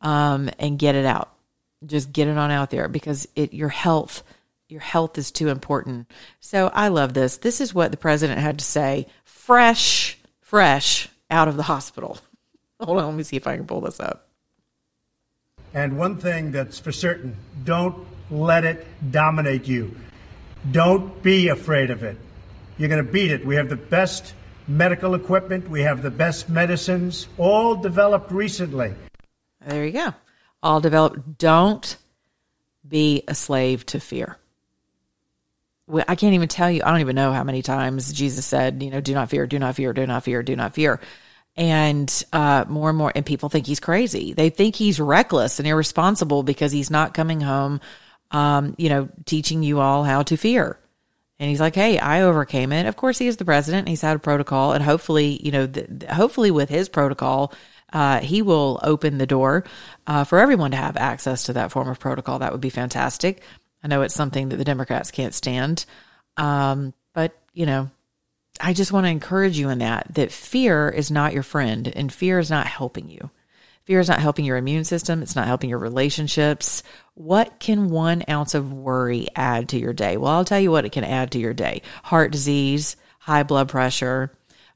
Um, 0.00 0.50
and 0.58 0.78
get 0.78 0.94
it 0.94 1.04
out. 1.04 1.32
Just 1.84 2.12
get 2.12 2.28
it 2.28 2.38
on 2.38 2.50
out 2.50 2.70
there 2.70 2.88
because 2.88 3.28
it 3.34 3.52
your 3.52 3.68
health, 3.68 4.22
your 4.68 4.80
health 4.80 5.18
is 5.18 5.30
too 5.30 5.48
important. 5.48 6.08
So 6.40 6.70
I 6.72 6.88
love 6.88 7.12
this. 7.12 7.38
This 7.38 7.60
is 7.60 7.74
what 7.74 7.90
the 7.90 7.96
president 7.96 8.40
had 8.40 8.60
to 8.60 8.64
say, 8.64 9.06
fresh, 9.24 10.18
fresh 10.40 11.08
out 11.30 11.48
of 11.48 11.56
the 11.56 11.64
hospital. 11.64 12.18
Hold 12.80 12.98
on, 12.98 13.06
let 13.06 13.14
me 13.14 13.22
see 13.22 13.36
if 13.36 13.46
I 13.46 13.56
can 13.56 13.66
pull 13.66 13.80
this 13.80 14.00
up. 14.00 14.28
And 15.74 15.98
one 15.98 16.16
thing 16.18 16.52
that's 16.52 16.78
for 16.78 16.92
certain, 16.92 17.36
don't 17.64 18.06
let 18.30 18.64
it 18.64 18.86
dominate 19.10 19.66
you. 19.66 19.96
Don't 20.70 21.22
be 21.22 21.48
afraid 21.48 21.90
of 21.90 22.02
it. 22.02 22.16
You're 22.78 22.88
going 22.88 23.04
to 23.04 23.12
beat 23.12 23.30
it. 23.30 23.44
We 23.44 23.56
have 23.56 23.68
the 23.68 23.76
best 23.76 24.34
medical 24.68 25.14
equipment. 25.14 25.68
We 25.68 25.82
have 25.82 26.02
the 26.02 26.10
best 26.10 26.48
medicines, 26.48 27.28
all 27.38 27.76
developed 27.76 28.30
recently. 28.30 28.94
There 29.66 29.84
you 29.84 29.92
go. 29.92 30.14
All 30.62 30.80
developed. 30.80 31.38
Don't 31.38 31.96
be 32.86 33.22
a 33.26 33.34
slave 33.34 33.86
to 33.86 34.00
fear. 34.00 34.36
I 36.08 36.14
can't 36.14 36.34
even 36.34 36.48
tell 36.48 36.70
you, 36.70 36.82
I 36.84 36.90
don't 36.90 37.00
even 37.00 37.16
know 37.16 37.32
how 37.32 37.44
many 37.44 37.60
times 37.60 38.12
Jesus 38.12 38.46
said, 38.46 38.82
you 38.82 38.90
know, 38.90 39.00
do 39.00 39.14
not 39.14 39.28
fear, 39.30 39.46
do 39.46 39.58
not 39.58 39.74
fear, 39.74 39.92
do 39.92 40.06
not 40.06 40.22
fear, 40.22 40.42
do 40.42 40.56
not 40.56 40.74
fear. 40.74 41.00
And 41.56 42.24
uh, 42.32 42.64
more 42.66 42.88
and 42.88 42.96
more, 42.96 43.12
and 43.14 43.26
people 43.26 43.50
think 43.50 43.66
he's 43.66 43.80
crazy. 43.80 44.32
They 44.32 44.48
think 44.48 44.74
he's 44.74 44.98
reckless 44.98 45.58
and 45.58 45.68
irresponsible 45.68 46.42
because 46.42 46.72
he's 46.72 46.90
not 46.90 47.12
coming 47.12 47.42
home, 47.42 47.80
um, 48.30 48.74
you 48.78 48.88
know, 48.88 49.10
teaching 49.26 49.62
you 49.62 49.78
all 49.80 50.02
how 50.02 50.22
to 50.22 50.36
fear. 50.38 50.78
And 51.38 51.50
he's 51.50 51.60
like, 51.60 51.74
"Hey, 51.74 51.98
I 51.98 52.22
overcame 52.22 52.72
it." 52.72 52.86
Of 52.86 52.96
course, 52.96 53.18
he 53.18 53.26
is 53.26 53.36
the 53.36 53.44
president. 53.44 53.88
He's 53.88 54.00
had 54.00 54.16
a 54.16 54.20
protocol, 54.20 54.72
and 54.72 54.82
hopefully, 54.82 55.40
you 55.44 55.50
know, 55.50 55.68
hopefully 56.10 56.50
with 56.50 56.70
his 56.70 56.88
protocol, 56.88 57.52
uh, 57.92 58.20
he 58.20 58.40
will 58.40 58.80
open 58.82 59.18
the 59.18 59.26
door 59.26 59.64
uh, 60.06 60.24
for 60.24 60.38
everyone 60.38 60.70
to 60.70 60.76
have 60.78 60.96
access 60.96 61.44
to 61.44 61.52
that 61.54 61.70
form 61.70 61.88
of 61.88 62.00
protocol. 62.00 62.38
That 62.38 62.52
would 62.52 62.60
be 62.62 62.70
fantastic. 62.70 63.42
I 63.84 63.88
know 63.88 64.02
it's 64.02 64.14
something 64.14 64.48
that 64.48 64.56
the 64.56 64.64
Democrats 64.64 65.10
can't 65.10 65.34
stand, 65.34 65.84
um, 66.36 66.94
but 67.12 67.36
you 67.52 67.66
know, 67.66 67.90
I 68.60 68.72
just 68.72 68.92
want 68.92 69.06
to 69.06 69.10
encourage 69.10 69.58
you 69.58 69.68
in 69.70 69.78
that 69.78 70.14
that 70.14 70.32
fear 70.32 70.88
is 70.88 71.10
not 71.10 71.32
your 71.32 71.42
friend, 71.42 71.88
and 71.88 72.12
fear 72.12 72.38
is 72.38 72.50
not 72.50 72.66
helping 72.66 73.08
you. 73.08 73.30
Fear 73.84 74.00
is 74.00 74.08
not 74.08 74.20
helping 74.20 74.44
your 74.44 74.56
immune 74.56 74.84
system. 74.84 75.22
It's 75.22 75.34
not 75.34 75.48
helping 75.48 75.70
your 75.70 75.78
relationships. 75.78 76.84
What 77.14 77.58
can 77.58 77.90
one 77.90 78.22
ounce 78.28 78.54
of 78.54 78.72
worry 78.72 79.26
add 79.34 79.70
to 79.70 79.78
your 79.78 79.92
day? 79.92 80.16
Well, 80.16 80.32
I'll 80.32 80.44
tell 80.44 80.60
you 80.60 80.70
what 80.70 80.84
it 80.84 80.92
can 80.92 81.04
add 81.04 81.32
to 81.32 81.38
your 81.38 81.54
day 81.54 81.82
heart 82.04 82.30
disease, 82.30 82.96
high 83.18 83.42
blood 83.42 83.68
pressure, 83.68 84.32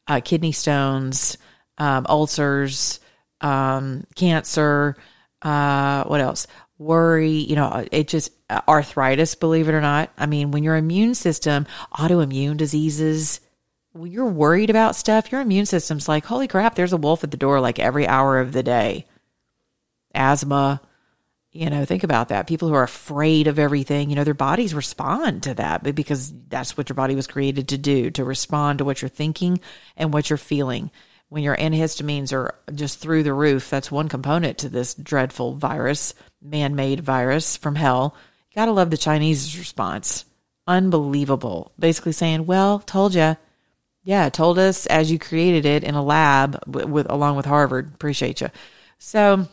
uh, 0.09 0.21
kidney 0.25 0.53
stones, 0.53 1.39
um, 1.79 2.07
ulcers, 2.09 2.99
um, 3.41 4.07
cancer. 4.17 4.97
Uh, 5.41 6.05
what 6.05 6.21
else? 6.21 6.47
Worry, 6.79 7.31
you 7.31 7.57
know, 7.57 7.87
it 7.93 8.09
just 8.09 8.33
uh, 8.51 8.61
arthritis, 8.69 9.35
believe 9.35 9.69
it 9.69 9.75
or 9.75 9.81
not. 9.81 10.11
I 10.19 10.27
mean, 10.27 10.51
when 10.51 10.65
your 10.65 10.77
immune 10.77 11.15
system, 11.15 11.67
autoimmune 11.93 12.57
diseases, 12.57 13.41
you're 14.05 14.27
worried 14.27 14.71
about 14.71 14.97
stuff, 14.97 15.33
your 15.33 15.41
immune 15.41 15.67
system's 15.67 16.09
like, 16.09 16.25
holy 16.27 16.49
crap, 16.49 16.75
there's 16.75 16.93
a 16.93 16.97
wolf 16.97 17.25
at 17.25 17.31
the 17.31 17.37
door 17.37 17.61
like 17.61 17.79
every 17.79 18.07
hour 18.07 18.39
of 18.39 18.53
the 18.53 18.63
day. 18.63 19.07
Asthma, 20.15 20.81
You 21.57 21.71
know, 21.71 21.87
think 21.87 22.05
about 22.05 22.29
that. 22.29 22.47
People 22.47 22.69
who 22.69 22.75
are 22.75 22.83
afraid 22.83 23.47
of 23.47 23.59
everything, 23.59 24.11
you 24.11 24.17
know, 24.17 24.25
their 24.25 24.35
bodies 24.35 24.75
respond 24.75 25.45
to 25.45 25.55
that 25.55 25.83
because 25.95 26.31
that's 26.49 26.77
what 26.77 26.91
your 26.91 26.95
body 26.97 27.15
was 27.15 27.27
created 27.27 27.69
to 27.69 27.79
do, 27.79 28.11
to 28.11 28.25
respond 28.25 28.79
to 28.79 28.85
what 28.85 29.01
you're 29.01 29.09
thinking 29.09 29.61
and 29.97 30.13
what 30.13 30.29
you're 30.29 30.37
feeling. 30.37 30.91
When 31.31 31.43
your 31.43 31.57
antihistamines 31.57 32.35
are 32.35 32.55
just 32.75 33.01
through 33.01 33.23
the 33.23 33.33
roof, 33.33 33.71
that's 33.71 33.91
one 33.91 34.11
component 34.11 34.59
to 34.59 34.69
this 34.69 34.95
dreadful 34.95 35.55
virus, 35.55 36.13
man 36.43 36.77
made 36.77 37.01
virus 37.01 37.57
from 37.57 37.75
hell. 37.75 38.15
You 38.51 38.57
gotta 38.57 38.73
love 38.73 38.91
the 38.91 38.99
Chinese 38.99 39.59
response. 39.59 40.27
Unbelievable. 40.67 41.73
Basically 41.79 42.13
saying, 42.13 42.45
well, 42.45 42.81
told 42.81 43.15
you. 43.15 43.39
Yeah, 44.07 44.29
told 44.29 44.57
us 44.61 44.87
as 44.87 45.11
you 45.11 45.19
created 45.19 45.67
it 45.67 45.83
in 45.83 45.97
a 45.97 46.03
lab 46.03 46.63
with, 46.65 46.85
with 46.85 47.11
along 47.11 47.35
with 47.35 47.45
Harvard. 47.45 47.93
Appreciate 47.93 48.41
you. 48.41 48.51
So, 48.99 49.49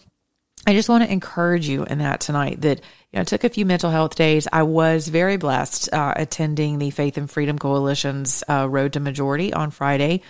I 0.68 0.74
just 0.74 0.90
want 0.90 1.04
to 1.04 1.12
encourage 1.12 1.68
you 1.68 1.86
in 1.86 1.98
that 1.98 2.20
tonight 2.22 2.62
that 2.62 2.78
you 2.78 3.18
know, 3.18 3.22
I 3.22 3.24
took 3.24 3.44
a 3.44 3.50
few 3.50 3.66
mental 3.66 3.90
health 3.90 4.14
days. 4.14 4.48
I 4.54 4.62
was 4.62 5.08
very 5.08 5.38
blessed 5.38 5.92
uh, 5.92 6.14
attending 6.16 6.78
the 6.78 6.92
Faith 6.92 7.18
and 7.18 7.28
Freedom 7.28 7.58
Coalition's 7.58 8.44
uh, 8.48 8.70
Road 8.70 8.94
to 8.94 9.00
Majority 9.00 9.52
on 9.54 9.72
Friday. 9.72 10.22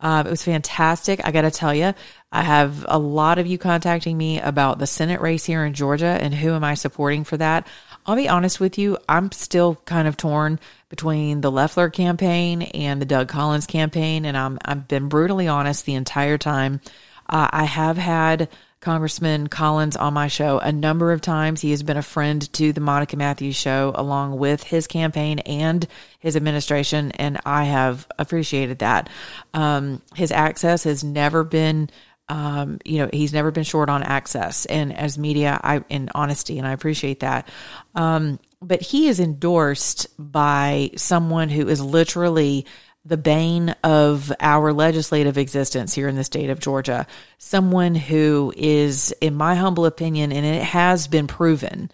Uh, 0.00 0.24
it 0.26 0.30
was 0.30 0.42
fantastic. 0.42 1.20
I 1.24 1.30
got 1.30 1.42
to 1.42 1.50
tell 1.52 1.72
you, 1.72 1.94
I 2.32 2.42
have 2.42 2.84
a 2.88 2.98
lot 2.98 3.38
of 3.38 3.46
you 3.46 3.58
contacting 3.58 4.18
me 4.18 4.40
about 4.40 4.80
the 4.80 4.88
Senate 4.88 5.20
race 5.20 5.44
here 5.44 5.64
in 5.64 5.72
Georgia 5.72 6.18
and 6.20 6.34
who 6.34 6.52
am 6.52 6.64
I 6.64 6.74
supporting 6.74 7.22
for 7.22 7.36
that. 7.36 7.68
I'll 8.08 8.16
be 8.16 8.26
honest 8.26 8.58
with 8.58 8.78
you, 8.78 8.96
I'm 9.06 9.30
still 9.32 9.74
kind 9.84 10.08
of 10.08 10.16
torn 10.16 10.60
between 10.88 11.42
the 11.42 11.50
Loeffler 11.50 11.90
campaign 11.90 12.62
and 12.62 13.02
the 13.02 13.06
Doug 13.06 13.28
Collins 13.28 13.66
campaign, 13.66 14.24
and 14.24 14.34
I'm 14.34 14.58
I've 14.64 14.88
been 14.88 15.10
brutally 15.10 15.46
honest 15.46 15.84
the 15.84 15.94
entire 15.94 16.38
time. 16.38 16.80
Uh, 17.28 17.48
I 17.52 17.64
have 17.64 17.98
had 17.98 18.48
Congressman 18.80 19.48
Collins 19.48 19.94
on 19.94 20.14
my 20.14 20.28
show 20.28 20.58
a 20.58 20.72
number 20.72 21.12
of 21.12 21.20
times. 21.20 21.60
He 21.60 21.72
has 21.72 21.82
been 21.82 21.98
a 21.98 22.02
friend 22.02 22.50
to 22.54 22.72
the 22.72 22.80
Monica 22.80 23.18
Matthews 23.18 23.56
show 23.56 23.92
along 23.94 24.38
with 24.38 24.62
his 24.62 24.86
campaign 24.86 25.40
and 25.40 25.86
his 26.18 26.34
administration, 26.34 27.10
and 27.12 27.38
I 27.44 27.64
have 27.64 28.06
appreciated 28.18 28.78
that. 28.78 29.10
Um, 29.52 30.00
his 30.14 30.32
access 30.32 30.84
has 30.84 31.04
never 31.04 31.44
been. 31.44 31.90
Um, 32.28 32.78
you 32.84 32.98
know, 32.98 33.08
he's 33.12 33.32
never 33.32 33.50
been 33.50 33.64
short 33.64 33.88
on 33.88 34.02
access 34.02 34.66
and 34.66 34.94
as 34.94 35.16
media, 35.18 35.58
I, 35.62 35.82
in 35.88 36.10
honesty, 36.14 36.58
and 36.58 36.66
I 36.66 36.72
appreciate 36.72 37.20
that. 37.20 37.48
Um, 37.94 38.38
but 38.60 38.82
he 38.82 39.08
is 39.08 39.20
endorsed 39.20 40.08
by 40.18 40.90
someone 40.96 41.48
who 41.48 41.68
is 41.68 41.80
literally 41.80 42.66
the 43.04 43.16
bane 43.16 43.70
of 43.82 44.32
our 44.40 44.72
legislative 44.72 45.38
existence 45.38 45.94
here 45.94 46.08
in 46.08 46.16
the 46.16 46.24
state 46.24 46.50
of 46.50 46.60
Georgia. 46.60 47.06
Someone 47.38 47.94
who 47.94 48.52
is, 48.56 49.12
in 49.20 49.34
my 49.34 49.54
humble 49.54 49.86
opinion, 49.86 50.30
and 50.32 50.44
it 50.44 50.62
has 50.62 51.06
been 51.06 51.26
proven, 51.26 51.90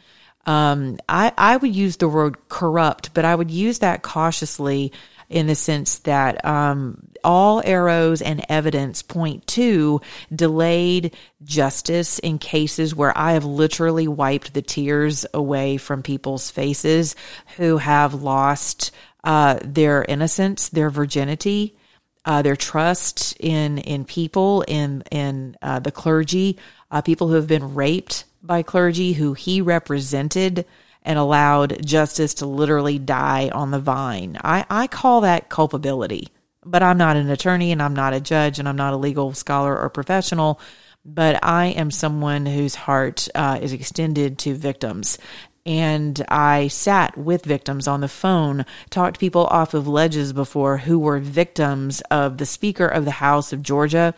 um, 0.46 0.98
I, 1.08 1.32
I 1.38 1.56
would 1.56 1.74
use 1.74 1.96
the 1.96 2.08
word 2.08 2.48
corrupt, 2.48 3.14
but 3.14 3.24
I 3.24 3.34
would 3.34 3.50
use 3.50 3.78
that 3.78 4.02
cautiously 4.02 4.92
in 5.28 5.46
the 5.46 5.54
sense 5.54 5.98
that 6.00 6.44
um, 6.44 7.08
all 7.22 7.62
arrows 7.64 8.22
and 8.22 8.44
evidence 8.48 9.02
point 9.02 9.46
to 9.46 10.00
delayed 10.34 11.14
justice 11.42 12.18
in 12.18 12.38
cases 12.38 12.94
where 12.94 13.16
I 13.16 13.32
have 13.32 13.44
literally 13.44 14.06
wiped 14.06 14.54
the 14.54 14.62
tears 14.62 15.26
away 15.34 15.76
from 15.76 16.02
people's 16.02 16.50
faces 16.50 17.16
who 17.56 17.78
have 17.78 18.14
lost 18.14 18.90
uh, 19.24 19.58
their 19.64 20.04
innocence, 20.04 20.68
their 20.68 20.90
virginity, 20.90 21.76
uh, 22.26 22.42
their 22.42 22.56
trust 22.56 23.37
in 23.40 23.78
in 23.78 24.04
people, 24.04 24.62
in 24.68 25.02
in 25.10 25.56
uh, 25.62 25.78
the 25.78 25.92
clergy, 25.92 26.58
uh, 26.90 27.00
people 27.02 27.28
who 27.28 27.34
have 27.34 27.46
been 27.46 27.74
raped 27.74 28.24
by 28.42 28.62
clergy 28.62 29.14
who 29.14 29.32
he 29.32 29.60
represented 29.60 30.66
and 31.04 31.18
allowed 31.18 31.84
justice 31.84 32.34
to 32.34 32.46
literally 32.46 32.98
die 32.98 33.50
on 33.50 33.70
the 33.70 33.78
vine. 33.78 34.38
I, 34.42 34.64
I 34.70 34.86
call 34.86 35.20
that 35.22 35.48
culpability. 35.48 36.28
But 36.66 36.82
I'm 36.82 36.96
not 36.96 37.16
an 37.16 37.28
attorney 37.28 37.72
and 37.72 37.82
I'm 37.82 37.94
not 37.94 38.14
a 38.14 38.20
judge 38.20 38.58
and 38.58 38.66
I'm 38.66 38.76
not 38.76 38.94
a 38.94 38.96
legal 38.96 39.34
scholar 39.34 39.78
or 39.78 39.90
professional 39.90 40.60
but 41.06 41.44
I 41.44 41.66
am 41.66 41.90
someone 41.90 42.46
whose 42.46 42.74
heart 42.74 43.28
uh, 43.34 43.58
is 43.60 43.74
extended 43.74 44.38
to 44.38 44.54
victims 44.54 45.18
and 45.66 46.22
I 46.28 46.68
sat 46.68 47.16
with 47.16 47.44
victims 47.44 47.88
on 47.88 48.00
the 48.00 48.08
phone, 48.08 48.66
talked 48.90 49.18
people 49.18 49.46
off 49.46 49.72
of 49.72 49.88
ledges 49.88 50.32
before 50.32 50.76
who 50.78 50.98
were 50.98 51.18
victims 51.18 52.02
of 52.10 52.36
the 52.36 52.46
Speaker 52.46 52.86
of 52.86 53.04
the 53.06 53.12
House 53.12 53.52
of 53.52 53.62
Georgia, 53.62 54.14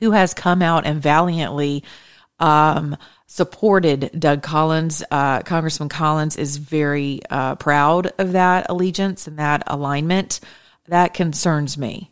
who 0.00 0.10
has 0.10 0.34
come 0.34 0.60
out 0.60 0.84
and 0.84 1.00
valiantly 1.00 1.84
um, 2.38 2.96
supported 3.26 4.10
Doug 4.18 4.42
Collins. 4.42 5.02
Uh, 5.10 5.42
Congressman 5.42 5.88
Collins 5.88 6.36
is 6.36 6.56
very 6.56 7.20
uh, 7.30 7.56
proud 7.56 8.12
of 8.18 8.32
that 8.32 8.66
allegiance 8.68 9.26
and 9.26 9.38
that 9.38 9.62
alignment. 9.66 10.40
That 10.88 11.14
concerns 11.14 11.78
me. 11.78 12.10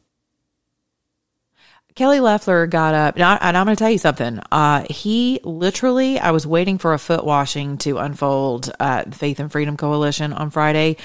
Kelly 1.94 2.20
Loeffler 2.20 2.66
got 2.66 2.94
up, 2.94 3.16
and, 3.16 3.24
I, 3.24 3.36
am 3.42 3.66
going 3.66 3.76
to 3.76 3.78
tell 3.78 3.90
you 3.90 3.98
something. 3.98 4.40
Uh, 4.50 4.86
he 4.88 5.40
literally, 5.44 6.18
I 6.18 6.30
was 6.30 6.46
waiting 6.46 6.78
for 6.78 6.94
a 6.94 6.98
foot 6.98 7.22
washing 7.22 7.76
to 7.78 7.98
unfold 7.98 8.64
the 8.78 9.14
Faith 9.14 9.40
and 9.40 9.52
Freedom 9.52 9.76
Coalition 9.76 10.32
on 10.32 10.48
Friday. 10.48 10.96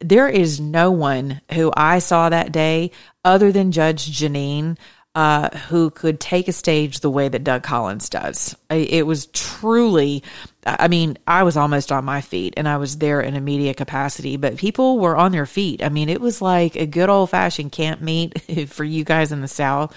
There 0.00 0.28
is 0.28 0.60
no 0.60 0.90
one 0.90 1.40
who 1.54 1.72
I 1.74 2.00
saw 2.00 2.28
that 2.28 2.52
day 2.52 2.90
other 3.24 3.50
than 3.50 3.72
Judge 3.72 4.10
Jeanine. 4.10 4.76
Uh, 5.16 5.48
who 5.70 5.88
could 5.88 6.20
take 6.20 6.46
a 6.46 6.52
stage 6.52 7.00
the 7.00 7.08
way 7.08 7.26
that 7.26 7.42
Doug 7.42 7.62
Collins 7.62 8.10
does. 8.10 8.54
It 8.68 9.06
was 9.06 9.24
truly, 9.28 10.22
I 10.66 10.88
mean, 10.88 11.16
I 11.26 11.42
was 11.42 11.56
almost 11.56 11.90
on 11.90 12.04
my 12.04 12.20
feet 12.20 12.52
and 12.58 12.68
I 12.68 12.76
was 12.76 12.98
there 12.98 13.22
in 13.22 13.34
a 13.34 13.40
media 13.40 13.72
capacity, 13.72 14.36
but 14.36 14.58
people 14.58 14.98
were 14.98 15.16
on 15.16 15.32
their 15.32 15.46
feet. 15.46 15.82
I 15.82 15.88
mean, 15.88 16.10
it 16.10 16.20
was 16.20 16.42
like 16.42 16.76
a 16.76 16.84
good 16.84 17.08
old 17.08 17.30
fashioned 17.30 17.72
camp 17.72 18.02
meet 18.02 18.68
for 18.68 18.84
you 18.84 19.04
guys 19.04 19.32
in 19.32 19.40
the 19.40 19.48
South 19.48 19.96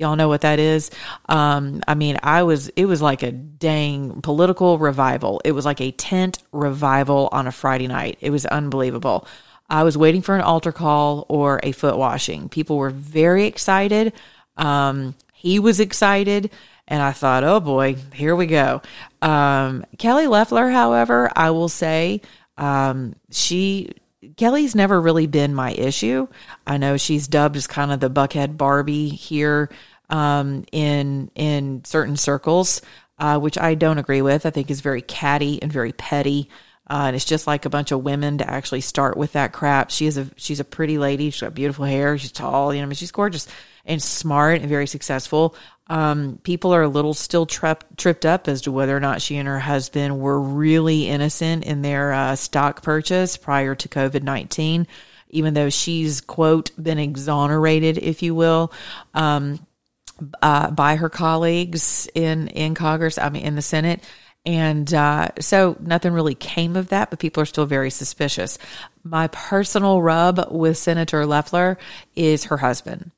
Y'all 0.00 0.16
know 0.16 0.28
what 0.28 0.40
that 0.40 0.58
is. 0.58 0.90
Um, 1.28 1.82
I 1.86 1.94
mean, 1.94 2.16
I 2.22 2.44
was, 2.44 2.68
it 2.70 2.86
was 2.86 3.02
like 3.02 3.22
a 3.22 3.32
dang 3.32 4.22
political 4.22 4.78
revival. 4.78 5.42
It 5.44 5.52
was 5.52 5.66
like 5.66 5.82
a 5.82 5.90
tent 5.90 6.38
revival 6.52 7.28
on 7.32 7.46
a 7.46 7.52
Friday 7.52 7.86
night. 7.86 8.16
It 8.22 8.30
was 8.30 8.46
unbelievable. 8.46 9.26
I 9.68 9.84
was 9.84 9.98
waiting 9.98 10.22
for 10.22 10.34
an 10.34 10.40
altar 10.40 10.72
call 10.72 11.26
or 11.28 11.60
a 11.62 11.72
foot 11.72 11.98
washing. 11.98 12.48
People 12.48 12.78
were 12.78 12.88
very 12.88 13.44
excited. 13.44 14.14
Um, 14.60 15.16
he 15.32 15.58
was 15.58 15.80
excited. 15.80 16.50
And 16.86 17.02
I 17.02 17.12
thought, 17.12 17.44
oh 17.44 17.60
boy, 17.60 17.96
here 18.12 18.34
we 18.34 18.46
go. 18.46 18.82
Um, 19.22 19.86
Kelly 19.98 20.26
Loeffler, 20.26 20.70
however, 20.70 21.30
I 21.34 21.50
will 21.50 21.68
say, 21.68 22.20
um, 22.58 23.14
she 23.30 23.92
Kelly's 24.36 24.74
never 24.74 25.00
really 25.00 25.26
been 25.26 25.54
my 25.54 25.72
issue. 25.72 26.26
I 26.66 26.76
know 26.78 26.96
she's 26.96 27.28
dubbed 27.28 27.56
as 27.56 27.66
kind 27.66 27.92
of 27.92 28.00
the 28.00 28.10
Buckhead 28.10 28.56
Barbie 28.56 29.08
here 29.08 29.70
um, 30.10 30.64
in 30.72 31.30
in 31.36 31.84
certain 31.84 32.16
circles, 32.16 32.82
uh, 33.18 33.38
which 33.38 33.56
I 33.56 33.74
don't 33.76 33.98
agree 33.98 34.22
with. 34.22 34.44
I 34.44 34.50
think 34.50 34.70
is 34.70 34.80
very 34.80 35.02
catty 35.02 35.62
and 35.62 35.72
very 35.72 35.92
petty. 35.92 36.50
Uh, 36.88 37.04
and 37.06 37.16
it's 37.16 37.24
just 37.24 37.46
like 37.46 37.66
a 37.66 37.70
bunch 37.70 37.92
of 37.92 38.02
women 38.02 38.38
to 38.38 38.50
actually 38.50 38.80
start 38.80 39.16
with 39.16 39.34
that 39.34 39.52
crap. 39.52 39.90
She 39.90 40.06
is 40.06 40.18
a 40.18 40.28
she's 40.36 40.58
a 40.58 40.64
pretty 40.64 40.98
lady. 40.98 41.30
She's 41.30 41.40
got 41.40 41.54
beautiful 41.54 41.84
hair. 41.84 42.18
She's 42.18 42.32
tall. 42.32 42.74
You 42.74 42.80
know, 42.80 42.86
I 42.86 42.88
mean, 42.88 42.96
she's 42.96 43.12
gorgeous 43.12 43.46
and 43.84 44.02
smart 44.02 44.60
and 44.60 44.68
very 44.68 44.86
successful. 44.86 45.54
Um, 45.90 46.38
people 46.44 46.72
are 46.72 46.82
a 46.82 46.88
little 46.88 47.14
still 47.14 47.46
tripped 47.46 48.24
up 48.24 48.46
as 48.46 48.62
to 48.62 48.72
whether 48.72 48.96
or 48.96 49.00
not 49.00 49.20
she 49.20 49.36
and 49.36 49.48
her 49.48 49.58
husband 49.58 50.20
were 50.20 50.40
really 50.40 51.08
innocent 51.08 51.64
in 51.64 51.82
their 51.82 52.12
uh, 52.12 52.36
stock 52.36 52.82
purchase 52.82 53.36
prior 53.36 53.74
to 53.74 53.88
COVID 53.88 54.22
19, 54.22 54.86
even 55.30 55.54
though 55.54 55.68
she's, 55.68 56.20
quote, 56.20 56.70
been 56.80 57.00
exonerated, 57.00 57.98
if 57.98 58.22
you 58.22 58.36
will. 58.36 58.72
Um, 59.14 59.66
uh, 60.42 60.70
by 60.70 60.94
her 60.94 61.08
colleagues 61.08 62.08
in 62.14 62.48
in 62.48 62.74
Congress, 62.74 63.18
I 63.18 63.30
mean 63.30 63.42
in 63.42 63.56
the 63.56 63.62
Senate, 63.62 64.04
and 64.46 64.92
uh, 64.94 65.28
so 65.40 65.76
nothing 65.80 66.12
really 66.12 66.36
came 66.36 66.76
of 66.76 66.90
that. 66.90 67.10
But 67.10 67.18
people 67.18 67.42
are 67.42 67.46
still 67.46 67.66
very 67.66 67.90
suspicious. 67.90 68.58
My 69.02 69.26
personal 69.28 70.00
rub 70.00 70.52
with 70.52 70.78
Senator 70.78 71.26
Loeffler 71.26 71.78
is 72.14 72.44
her 72.44 72.58
husband 72.58 73.10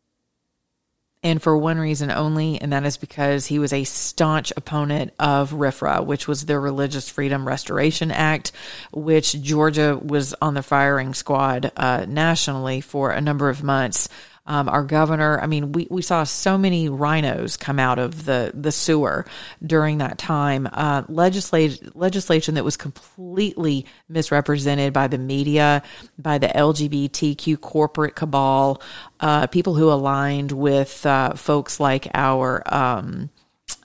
and 1.23 1.41
for 1.41 1.57
one 1.57 1.79
reason 1.79 2.11
only, 2.11 2.61
and 2.61 2.73
that 2.73 2.85
is 2.85 2.97
because 2.97 3.47
he 3.47 3.59
was 3.59 3.73
a 3.73 3.85
staunch 3.85 4.53
opponent 4.57 5.13
of 5.19 5.53
RFRA, 5.53 6.05
which 6.05 6.27
was 6.27 6.47
the 6.47 6.59
Religious 6.59 7.09
Freedom 7.09 7.47
Restoration 7.47 8.11
Act, 8.11 8.51
which 8.93 9.41
Georgia 9.41 9.97
was 9.97 10.35
on 10.43 10.55
the 10.55 10.63
firing 10.63 11.15
squad 11.15 11.71
uh, 11.77 12.07
nationally 12.09 12.81
for 12.81 13.11
a 13.11 13.21
number 13.21 13.49
of 13.49 13.63
months. 13.63 14.09
Um, 14.45 14.69
our 14.69 14.83
governor, 14.83 15.41
I 15.41 15.47
mean, 15.47 15.71
we, 15.71 15.87
we 15.89 16.03
saw 16.03 16.25
so 16.25 16.59
many 16.59 16.89
RINOs 16.89 17.57
come 17.59 17.79
out 17.79 18.01
of 18.01 18.25
the, 18.25 18.51
the 18.55 18.73
sewer 18.73 19.25
during 19.65 19.99
that 19.99 20.19
time. 20.19 20.69
Uh, 20.73 21.05
legislation, 21.09 21.93
legislation 21.95 22.57
that 22.57 22.65
was 22.65 22.77
completely 22.77 23.87
misrepresented 24.09 24.93
by 24.93 25.07
the 25.07 25.19
media, 25.19 25.83
by 26.19 26.39
the 26.39 26.49
LGBTQ 26.49 27.61
corporate 27.61 28.17
cabal, 28.17 28.83
uh, 29.21 29.47
people 29.47 29.75
who 29.75 29.93
aligned 29.93 30.51
with 30.51 31.07
uh, 31.07 31.35
folks 31.35 31.79
like 31.79 32.09
our 32.13 32.63
um, 32.67 33.31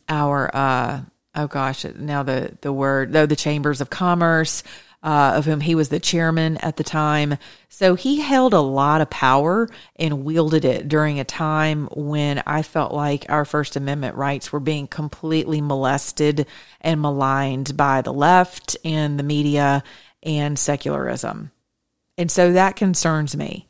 our 0.09 0.49
uh, 0.55 1.01
oh 1.35 1.47
gosh, 1.47 1.85
now 1.85 2.23
the 2.23 2.57
the 2.61 2.73
word 2.73 3.13
though 3.13 3.25
the 3.25 3.35
chambers 3.35 3.81
of 3.81 3.89
commerce. 3.89 4.63
Uh, 5.03 5.33
of 5.35 5.45
whom 5.45 5.61
he 5.61 5.75
was 5.75 5.89
the 5.89 5.99
chairman 5.99 6.57
at 6.57 6.75
the 6.75 6.83
time. 6.83 7.37
So 7.69 7.93
he 7.93 8.19
held 8.19 8.53
a 8.53 8.59
lot 8.59 8.99
of 8.99 9.11
power 9.11 9.69
and 9.95 10.25
wielded 10.25 10.65
it 10.65 10.87
during 10.87 11.19
a 11.19 11.23
time 11.23 11.87
when 11.95 12.41
I 12.47 12.63
felt 12.63 12.93
like 12.93 13.25
our 13.29 13.45
First 13.45 13.75
Amendment 13.75 14.15
rights 14.15 14.51
were 14.51 14.59
being 14.59 14.87
completely 14.87 15.61
molested 15.61 16.47
and 16.81 16.99
maligned 16.99 17.77
by 17.77 18.01
the 18.01 18.11
left 18.11 18.75
and 18.83 19.19
the 19.19 19.23
media 19.23 19.83
and 20.23 20.57
secularism. 20.57 21.51
And 22.17 22.31
so 22.31 22.53
that 22.53 22.75
concerns 22.75 23.37
me. 23.37 23.67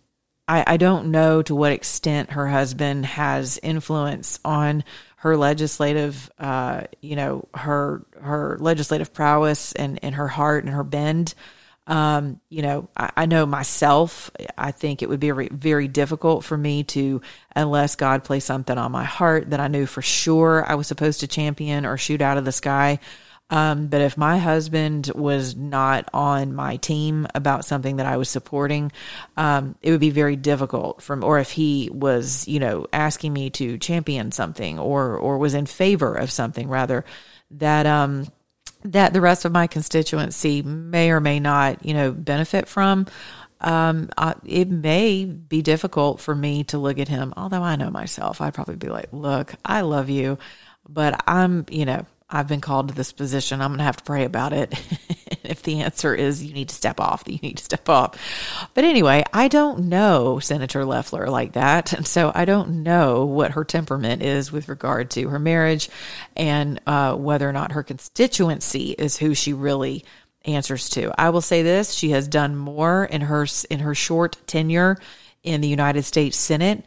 I, 0.48 0.64
I 0.66 0.78
don't 0.78 1.12
know 1.12 1.42
to 1.42 1.54
what 1.54 1.74
extent 1.74 2.32
her 2.32 2.48
husband 2.48 3.06
has 3.06 3.60
influence 3.62 4.40
on 4.46 4.86
her 5.18 5.36
legislative, 5.36 6.32
uh, 6.40 6.84
you 7.02 7.16
know, 7.16 7.48
her 7.54 8.06
her 8.22 8.58
legislative 8.60 9.14
prowess 9.14 9.74
and, 9.74 10.00
and 10.04 10.16
her 10.16 10.28
heart 10.28 10.64
and 10.64 10.74
her 10.74 10.84
bend. 10.84 11.34
Um, 11.88 12.42
you 12.50 12.62
know, 12.62 12.90
I, 12.98 13.12
I, 13.16 13.26
know 13.28 13.46
myself, 13.46 14.30
I 14.58 14.72
think 14.72 15.02
it 15.02 15.08
would 15.08 15.22
be 15.22 15.32
very, 15.32 15.48
very 15.48 15.88
difficult 15.88 16.44
for 16.44 16.58
me 16.58 16.84
to, 16.84 17.22
unless 17.56 17.96
God 17.96 18.26
placed 18.26 18.46
something 18.46 18.78
on 18.78 18.92
my 18.92 19.06
heart 19.06 19.52
that 19.52 19.62
I 19.62 19.70
knew 19.70 19.86
for 19.86 20.02
sure 20.02 20.66
I 20.68 20.76
was 20.76 20.88
supposed 20.88 21.22
to 21.22 21.28
champion 21.28 21.86
or 21.86 21.96
shoot 21.96 22.22
out 22.22 22.38
of 22.38 22.44
the 22.44 22.52
sky. 22.52 23.00
Um, 23.50 23.88
but 23.88 24.02
if 24.02 24.18
my 24.18 24.38
husband 24.38 25.10
was 25.16 25.56
not 25.56 26.10
on 26.14 26.54
my 26.54 26.76
team 26.78 27.28
about 27.34 27.64
something 27.64 27.96
that 27.98 28.06
I 28.06 28.18
was 28.18 28.30
supporting, 28.30 28.92
um, 29.38 29.76
it 29.82 29.92
would 29.92 30.02
be 30.02 30.10
very 30.10 30.36
difficult 30.36 31.02
from, 31.02 31.24
or 31.24 31.40
if 31.40 31.52
he 31.52 31.90
was, 31.94 32.48
you 32.48 32.60
know, 32.60 32.88
asking 32.92 33.32
me 33.32 33.50
to 33.52 33.78
champion 33.78 34.32
something 34.32 34.80
or, 34.80 35.16
or 35.16 35.38
was 35.38 35.54
in 35.54 35.66
favor 35.66 36.14
of 36.14 36.30
something 36.30 36.68
rather 36.68 37.06
that, 37.52 37.86
um, 37.86 38.28
that 38.84 39.14
the 39.14 39.22
rest 39.22 39.46
of 39.46 39.54
my 39.54 39.68
constituency 39.68 40.62
may 40.62 41.10
or 41.12 41.22
may 41.22 41.40
not, 41.40 41.86
you 41.86 41.94
know, 41.94 42.12
benefit 42.12 42.68
from. 42.68 43.08
Um, 43.62 44.10
I, 44.18 44.36
it 44.46 44.70
may 44.70 45.26
be 45.26 45.62
difficult 45.62 46.20
for 46.20 46.36
me 46.36 46.66
to 46.66 46.78
look 46.78 47.00
at 47.00 47.08
him, 47.08 47.34
although 47.38 47.64
I 47.64 47.78
know 47.78 47.90
myself, 47.90 48.42
I'd 48.42 48.54
probably 48.54 48.76
be 48.76 48.90
like, 48.90 49.08
look, 49.12 49.56
I 49.66 49.82
love 49.82 50.10
you, 50.10 50.38
but 50.88 51.24
I'm, 51.28 51.66
you 51.72 51.86
know, 51.86 52.06
I've 52.30 52.48
been 52.48 52.62
called 52.62 52.90
to 52.90 52.94
this 52.94 53.14
position. 53.14 53.62
I'm 53.62 53.70
going 53.70 53.78
to 53.78 53.86
have 53.86 53.98
to 53.98 54.04
pray 54.04 54.26
about 54.26 54.52
it. 54.52 54.74
if 55.44 55.64
the 55.64 55.82
answer 55.82 56.14
is 56.14 56.44
you 56.44 56.54
need 56.54 56.70
to 56.70 56.76
step 56.76 57.00
off, 57.00 57.24
you 57.26 57.40
need 57.42 57.58
to 57.58 57.64
step 57.64 57.88
off. 57.88 58.70
But 58.74 58.84
anyway, 58.84 59.24
I 59.32 59.48
don't 59.48 59.88
know 59.88 60.40
Senator 60.40 60.84
Loeffler 60.84 61.30
like 61.30 61.54
that. 61.54 61.94
And 61.94 62.06
so 62.06 62.32
I 62.36 62.44
don't 62.44 62.84
know 62.84 63.26
what 63.26 63.52
her 63.52 63.64
temperament 63.64 64.24
is 64.24 64.52
with 64.52 64.68
regard 64.68 65.12
to 65.12 65.30
her 65.30 65.40
marriage 65.40 65.90
and 66.36 66.82
uh, 66.86 67.16
whether 67.16 67.48
or 67.48 67.54
not 67.54 67.72
her 67.72 67.84
constituency 67.84 68.92
is 68.92 69.18
who 69.18 69.34
she 69.34 69.54
really 69.54 70.04
answers 70.44 70.90
to. 70.90 71.14
I 71.18 71.30
will 71.30 71.42
say 71.42 71.62
this, 71.62 71.94
she 71.94 72.10
has 72.12 72.28
done 72.28 72.56
more 72.56 73.06
in 73.06 73.22
her 73.22 73.48
in 73.70 73.80
her 73.80 73.96
short 73.96 74.38
tenure 74.48 74.98
in 75.44 75.62
the 75.62 75.68
United 75.68 76.04
States 76.04 76.38
Senate 76.38 76.84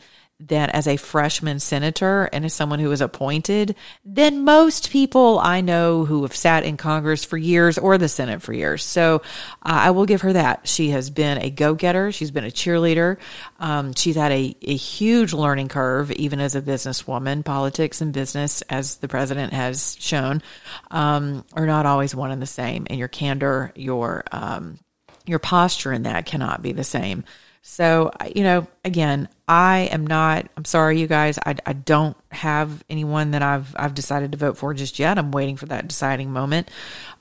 that 0.49 0.71
as 0.71 0.87
a 0.87 0.97
freshman 0.97 1.61
senator 1.61 2.29
and 2.33 2.45
as 2.45 2.55
someone 2.55 2.79
who 2.79 2.89
was 2.89 3.01
appointed 3.01 3.75
than 4.05 4.45
most 4.45 4.91
people 4.91 5.39
I 5.39 5.61
know 5.61 6.05
who 6.05 6.23
have 6.23 6.35
sat 6.35 6.65
in 6.65 6.77
Congress 6.77 7.25
for 7.25 7.37
years 7.37 7.79
or 7.79 7.99
the 7.99 8.09
Senate 8.09 8.43
for 8.43 8.53
years. 8.53 8.83
So 8.83 9.17
uh, 9.17 9.21
I 9.63 9.91
will 9.91 10.07
give 10.07 10.23
her 10.23 10.33
that. 10.33 10.67
She 10.67 10.91
has 10.91 11.11
been 11.11 11.39
a 11.39 11.51
go 11.51 11.75
getter. 11.75 12.13
She's 12.13 12.31
been 12.31 12.45
a 12.45 12.51
cheerleader. 12.51 13.19
Um, 13.59 13.95
she's 13.95 14.17
had 14.17 14.33
a, 14.33 14.57
a 14.63 14.77
huge 14.77 15.33
learning 15.33 15.69
curve, 15.69 16.11
even 16.13 16.41
as 16.41 16.55
a 16.55 16.63
businesswoman. 16.63 17.45
Politics 17.45 18.01
and 18.01 18.13
business, 18.13 18.63
as 18.63 18.97
the 18.97 19.09
president 19.09 19.53
has 19.53 19.97
shown, 20.01 20.43
um, 20.91 21.45
are 21.55 21.67
not 21.67 21.87
always 21.87 22.15
one 22.15 22.31
and 22.31 22.41
the 22.41 22.47
same. 22.47 22.87
And 22.89 22.99
your 22.99 23.09
candor, 23.09 23.73
your 23.75 24.25
um, 24.33 24.79
your 25.27 25.39
posture 25.39 25.93
in 25.93 26.05
that 26.05 26.27
cannot 26.27 26.63
be 26.63 26.73
the 26.73 26.85
same. 26.85 27.25
So, 27.63 28.11
you 28.35 28.43
know, 28.43 28.67
again, 28.85 29.29
I 29.47 29.91
am 29.93 30.07
not, 30.07 30.47
I'm 30.57 30.65
sorry, 30.65 30.99
you 30.99 31.07
guys, 31.07 31.39
I, 31.45 31.57
I 31.67 31.75
don't 31.75 32.17
have 32.31 32.83
anyone 32.89 33.33
that 33.33 33.43
I've, 33.43 33.75
I've 33.79 33.95
decided 33.95 34.33
to 34.33 34.39
vote 34.39 34.57
for 34.57 34.73
just 34.73 34.99
yet. 34.99 35.19
I'm 35.19 35.31
waiting 35.31 35.57
for 35.57 35.67
that 35.67 35.87
deciding 35.87 36.31
moment. 36.31 36.71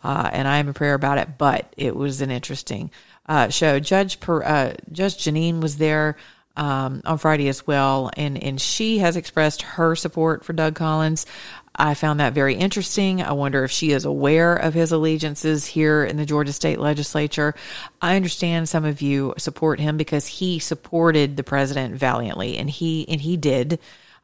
Uh, 0.01 0.29
and 0.31 0.47
I 0.47 0.57
am 0.57 0.69
a 0.69 0.73
prayer 0.73 0.93
about 0.93 1.17
it, 1.17 1.37
but 1.37 1.71
it 1.75 1.95
was 1.95 2.21
an 2.21 2.31
interesting 2.31 2.89
uh, 3.27 3.49
show. 3.49 3.79
Judge, 3.79 4.21
per, 4.21 4.41
uh, 4.41 4.73
Judge 4.91 5.17
Jeanine 5.17 5.61
was 5.61 5.77
there. 5.77 6.15
Um, 6.57 7.03
on 7.05 7.17
Friday 7.19 7.47
as 7.47 7.65
well, 7.65 8.11
and 8.17 8.43
and 8.43 8.59
she 8.59 8.97
has 8.97 9.15
expressed 9.15 9.61
her 9.61 9.95
support 9.95 10.43
for 10.43 10.51
Doug 10.51 10.75
Collins. 10.75 11.25
I 11.75 11.93
found 11.93 12.19
that 12.19 12.33
very 12.33 12.55
interesting. 12.55 13.21
I 13.21 13.31
wonder 13.31 13.63
if 13.63 13.71
she 13.71 13.91
is 13.91 14.05
aware 14.05 14.55
of 14.55 14.73
his 14.73 14.91
allegiances 14.91 15.65
here 15.65 16.03
in 16.03 16.17
the 16.17 16.25
Georgia 16.25 16.51
state 16.51 16.79
legislature. 16.79 17.55
I 18.01 18.15
understand 18.15 18.67
some 18.67 18.85
of 18.85 19.01
you 19.01 19.33
support 19.37 19.79
him 19.79 19.95
because 19.95 20.27
he 20.27 20.59
supported 20.59 21.37
the 21.37 21.43
president 21.43 21.95
valiantly 21.95 22.57
and 22.57 22.69
he, 22.69 23.07
and 23.07 23.21
he 23.21 23.37
did, 23.37 23.79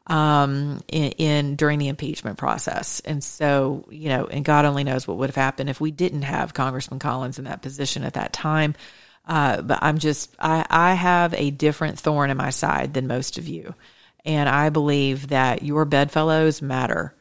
um, 0.06 0.82
in, 0.88 1.12
in 1.12 1.56
during 1.56 1.78
the 1.78 1.88
impeachment 1.88 2.38
process. 2.38 3.00
And 3.00 3.24
so, 3.24 3.86
you 3.90 4.08
know, 4.08 4.26
and 4.26 4.44
God 4.44 4.64
only 4.64 4.84
knows 4.84 5.06
what 5.06 5.16
would 5.16 5.30
have 5.30 5.34
happened 5.36 5.70
if 5.70 5.80
we 5.80 5.90
didn't 5.90 6.22
have 6.22 6.54
Congressman 6.54 7.00
Collins 7.00 7.38
in 7.38 7.44
that 7.46 7.62
position 7.62 8.04
at 8.04 8.14
that 8.14 8.32
time. 8.32 8.74
Uh, 9.26 9.62
but 9.62 9.80
I'm 9.82 9.98
just, 9.98 10.34
I, 10.38 10.64
I 10.70 10.94
have 10.94 11.34
a 11.34 11.50
different 11.50 11.98
thorn 11.98 12.30
in 12.30 12.36
my 12.36 12.50
side 12.50 12.94
than 12.94 13.08
most 13.08 13.38
of 13.38 13.48
you. 13.48 13.74
And 14.24 14.48
I 14.48 14.70
believe 14.70 15.28
that 15.28 15.62
your 15.62 15.84
bedfellows 15.84 16.62
matter 16.62 17.14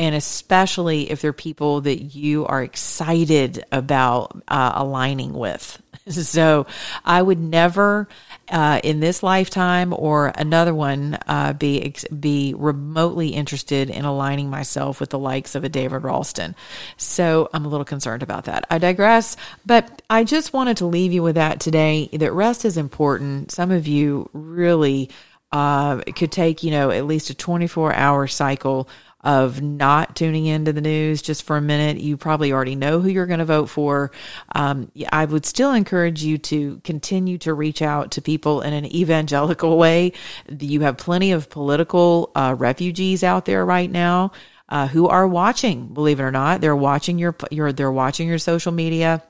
and 0.00 0.14
especially 0.14 1.10
if 1.10 1.20
they're 1.20 1.34
people 1.34 1.82
that 1.82 2.00
you 2.00 2.46
are 2.46 2.62
excited 2.62 3.62
about 3.70 4.42
uh, 4.48 4.72
aligning 4.74 5.34
with. 5.34 5.80
So 6.10 6.66
I 7.04 7.20
would 7.22 7.38
never, 7.38 8.08
uh, 8.48 8.80
in 8.82 8.98
this 8.98 9.22
lifetime 9.22 9.92
or 9.92 10.32
another 10.34 10.74
one, 10.74 11.18
uh, 11.28 11.52
be 11.52 11.94
be 12.18 12.54
remotely 12.56 13.28
interested 13.28 13.90
in 13.90 14.04
aligning 14.04 14.50
myself 14.50 14.98
with 14.98 15.10
the 15.10 15.18
likes 15.18 15.54
of 15.54 15.62
a 15.62 15.68
David 15.68 16.02
Ralston. 16.02 16.56
So 16.96 17.48
I'm 17.52 17.64
a 17.64 17.68
little 17.68 17.84
concerned 17.84 18.24
about 18.24 18.46
that. 18.46 18.66
I 18.70 18.78
digress, 18.78 19.36
but 19.66 20.02
I 20.08 20.24
just 20.24 20.52
wanted 20.52 20.78
to 20.78 20.86
leave 20.86 21.12
you 21.12 21.22
with 21.22 21.36
that 21.36 21.60
today. 21.60 22.08
That 22.12 22.32
rest 22.32 22.64
is 22.64 22.76
important. 22.76 23.52
Some 23.52 23.70
of 23.70 23.86
you 23.86 24.30
really 24.32 25.10
uh, 25.52 25.98
could 26.16 26.32
take, 26.32 26.62
you 26.62 26.70
know, 26.70 26.90
at 26.90 27.06
least 27.06 27.30
a 27.30 27.34
24 27.34 27.92
hour 27.92 28.26
cycle 28.26 28.88
of 29.22 29.60
not 29.60 30.16
tuning 30.16 30.46
into 30.46 30.72
the 30.72 30.80
news 30.80 31.20
just 31.22 31.42
for 31.42 31.56
a 31.56 31.60
minute. 31.60 31.98
You 31.98 32.16
probably 32.16 32.52
already 32.52 32.74
know 32.74 33.00
who 33.00 33.08
you're 33.08 33.26
going 33.26 33.40
to 33.40 33.44
vote 33.44 33.68
for. 33.68 34.12
Um, 34.54 34.90
I 35.12 35.24
would 35.24 35.44
still 35.44 35.72
encourage 35.72 36.22
you 36.22 36.38
to 36.38 36.80
continue 36.84 37.38
to 37.38 37.52
reach 37.52 37.82
out 37.82 38.12
to 38.12 38.22
people 38.22 38.62
in 38.62 38.72
an 38.72 38.86
evangelical 38.86 39.76
way. 39.78 40.12
You 40.58 40.80
have 40.82 40.96
plenty 40.96 41.32
of 41.32 41.50
political 41.50 42.30
uh, 42.34 42.54
refugees 42.56 43.22
out 43.22 43.44
there 43.44 43.64
right 43.64 43.90
now. 43.90 44.32
Uh, 44.68 44.86
who 44.86 45.08
are 45.08 45.26
watching, 45.26 45.88
believe 45.88 46.20
it 46.20 46.22
or 46.22 46.30
not, 46.30 46.60
they're 46.60 46.76
watching 46.76 47.18
your, 47.18 47.34
your, 47.50 47.72
they're 47.72 47.90
watching 47.90 48.28
your 48.28 48.38
social 48.38 48.70
media. 48.70 49.20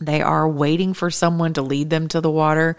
They 0.00 0.22
are 0.22 0.48
waiting 0.48 0.94
for 0.94 1.10
someone 1.10 1.54
to 1.54 1.62
lead 1.62 1.90
them 1.90 2.06
to 2.08 2.20
the 2.20 2.30
water. 2.30 2.76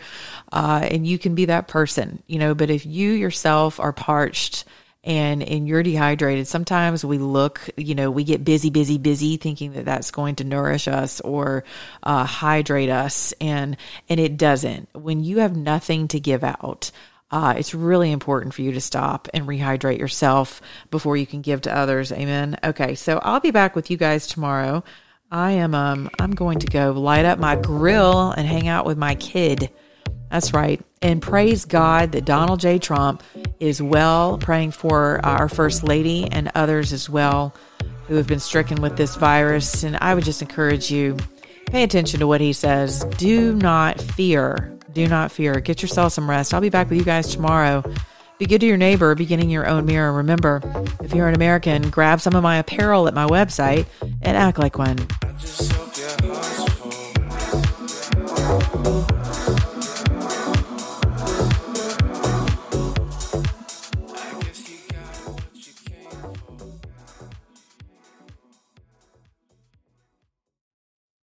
Uh, 0.49 0.87
and 0.89 1.05
you 1.05 1.19
can 1.19 1.35
be 1.35 1.45
that 1.45 1.67
person, 1.67 2.23
you 2.25 2.39
know, 2.39 2.55
but 2.55 2.69
if 2.69 2.85
you 2.85 3.11
yourself 3.11 3.81
are 3.81 3.91
parched, 3.91 4.63
and 5.07 5.41
and 5.41 5.67
you're 5.67 5.81
dehydrated 5.81 6.47
sometimes 6.47 7.03
we 7.03 7.17
look 7.17 7.61
you 7.77 7.95
know 7.95 8.11
we 8.11 8.25
get 8.25 8.43
busy 8.43 8.69
busy 8.69 8.97
busy 8.97 9.37
thinking 9.37 9.71
that 9.71 9.85
that's 9.85 10.11
going 10.11 10.35
to 10.35 10.43
nourish 10.43 10.87
us 10.87 11.21
or 11.21 11.63
uh, 12.03 12.25
hydrate 12.25 12.89
us 12.89 13.33
and 13.41 13.77
and 14.09 14.19
it 14.19 14.37
doesn't. 14.37 14.89
When 14.93 15.23
you 15.23 15.39
have 15.39 15.55
nothing 15.55 16.09
to 16.09 16.19
give 16.19 16.43
out 16.43 16.91
uh, 17.29 17.55
it's 17.57 17.73
really 17.73 18.11
important 18.11 18.53
for 18.53 18.61
you 18.61 18.71
to 18.73 18.81
stop 18.81 19.27
and 19.33 19.47
rehydrate 19.47 19.99
yourself 19.99 20.61
before 20.91 21.17
you 21.17 21.25
can 21.25 21.41
give 21.41 21.61
to 21.61 21.75
others. 21.75 22.11
Amen? 22.11 22.57
Okay 22.63 22.95
so 22.95 23.19
i'll 23.23 23.39
be 23.39 23.51
back 23.51 23.75
with 23.75 23.89
you 23.89 23.97
guys 23.97 24.27
tomorrow. 24.27 24.83
I 25.31 25.51
am 25.51 25.73
um 25.73 26.09
i'm 26.19 26.31
going 26.31 26.59
to 26.59 26.67
go 26.67 26.91
light 26.91 27.25
up 27.25 27.39
my 27.39 27.55
grill 27.55 28.31
and 28.31 28.45
hang 28.45 28.67
out 28.67 28.85
with 28.85 28.97
my 28.97 29.15
kid 29.15 29.71
that's 30.29 30.53
right. 30.53 30.81
And 31.01 31.21
praise 31.21 31.65
God 31.65 32.11
that 32.13 32.25
Donald 32.25 32.59
J. 32.59 32.79
Trump 32.79 33.23
is 33.59 33.81
well, 33.81 34.37
praying 34.37 34.71
for 34.71 35.19
uh, 35.25 35.29
our 35.29 35.49
First 35.49 35.83
Lady 35.83 36.27
and 36.31 36.51
others 36.55 36.91
as 36.91 37.09
well 37.09 37.53
who 38.07 38.15
have 38.15 38.27
been 38.27 38.39
stricken 38.39 38.81
with 38.81 38.97
this 38.97 39.15
virus. 39.15 39.83
And 39.83 39.97
I 39.97 40.15
would 40.15 40.23
just 40.23 40.41
encourage 40.41 40.91
you 40.91 41.17
pay 41.67 41.83
attention 41.83 42.19
to 42.19 42.27
what 42.27 42.41
he 42.41 42.53
says. 42.53 43.03
Do 43.17 43.53
not 43.55 44.01
fear. 44.01 44.73
Do 44.93 45.07
not 45.07 45.31
fear. 45.31 45.59
Get 45.59 45.81
yourself 45.81 46.13
some 46.13 46.29
rest. 46.29 46.53
I'll 46.53 46.61
be 46.61 46.69
back 46.69 46.89
with 46.89 46.97
you 46.97 47.05
guys 47.05 47.27
tomorrow. 47.27 47.83
Be 48.39 48.45
good 48.45 48.61
to 48.61 48.67
your 48.67 48.77
neighbor, 48.77 49.15
beginning 49.15 49.49
your 49.49 49.67
own 49.67 49.85
mirror. 49.85 50.13
Remember, 50.13 50.61
if 51.01 51.13
you're 51.13 51.27
an 51.27 51.35
American, 51.35 51.89
grab 51.89 52.21
some 52.21 52.35
of 52.35 52.43
my 52.43 52.57
apparel 52.57 53.07
at 53.07 53.13
my 53.13 53.25
website 53.25 53.85
and 54.21 54.37
act 54.37 54.59
like 54.59 54.77
one. 54.77 54.97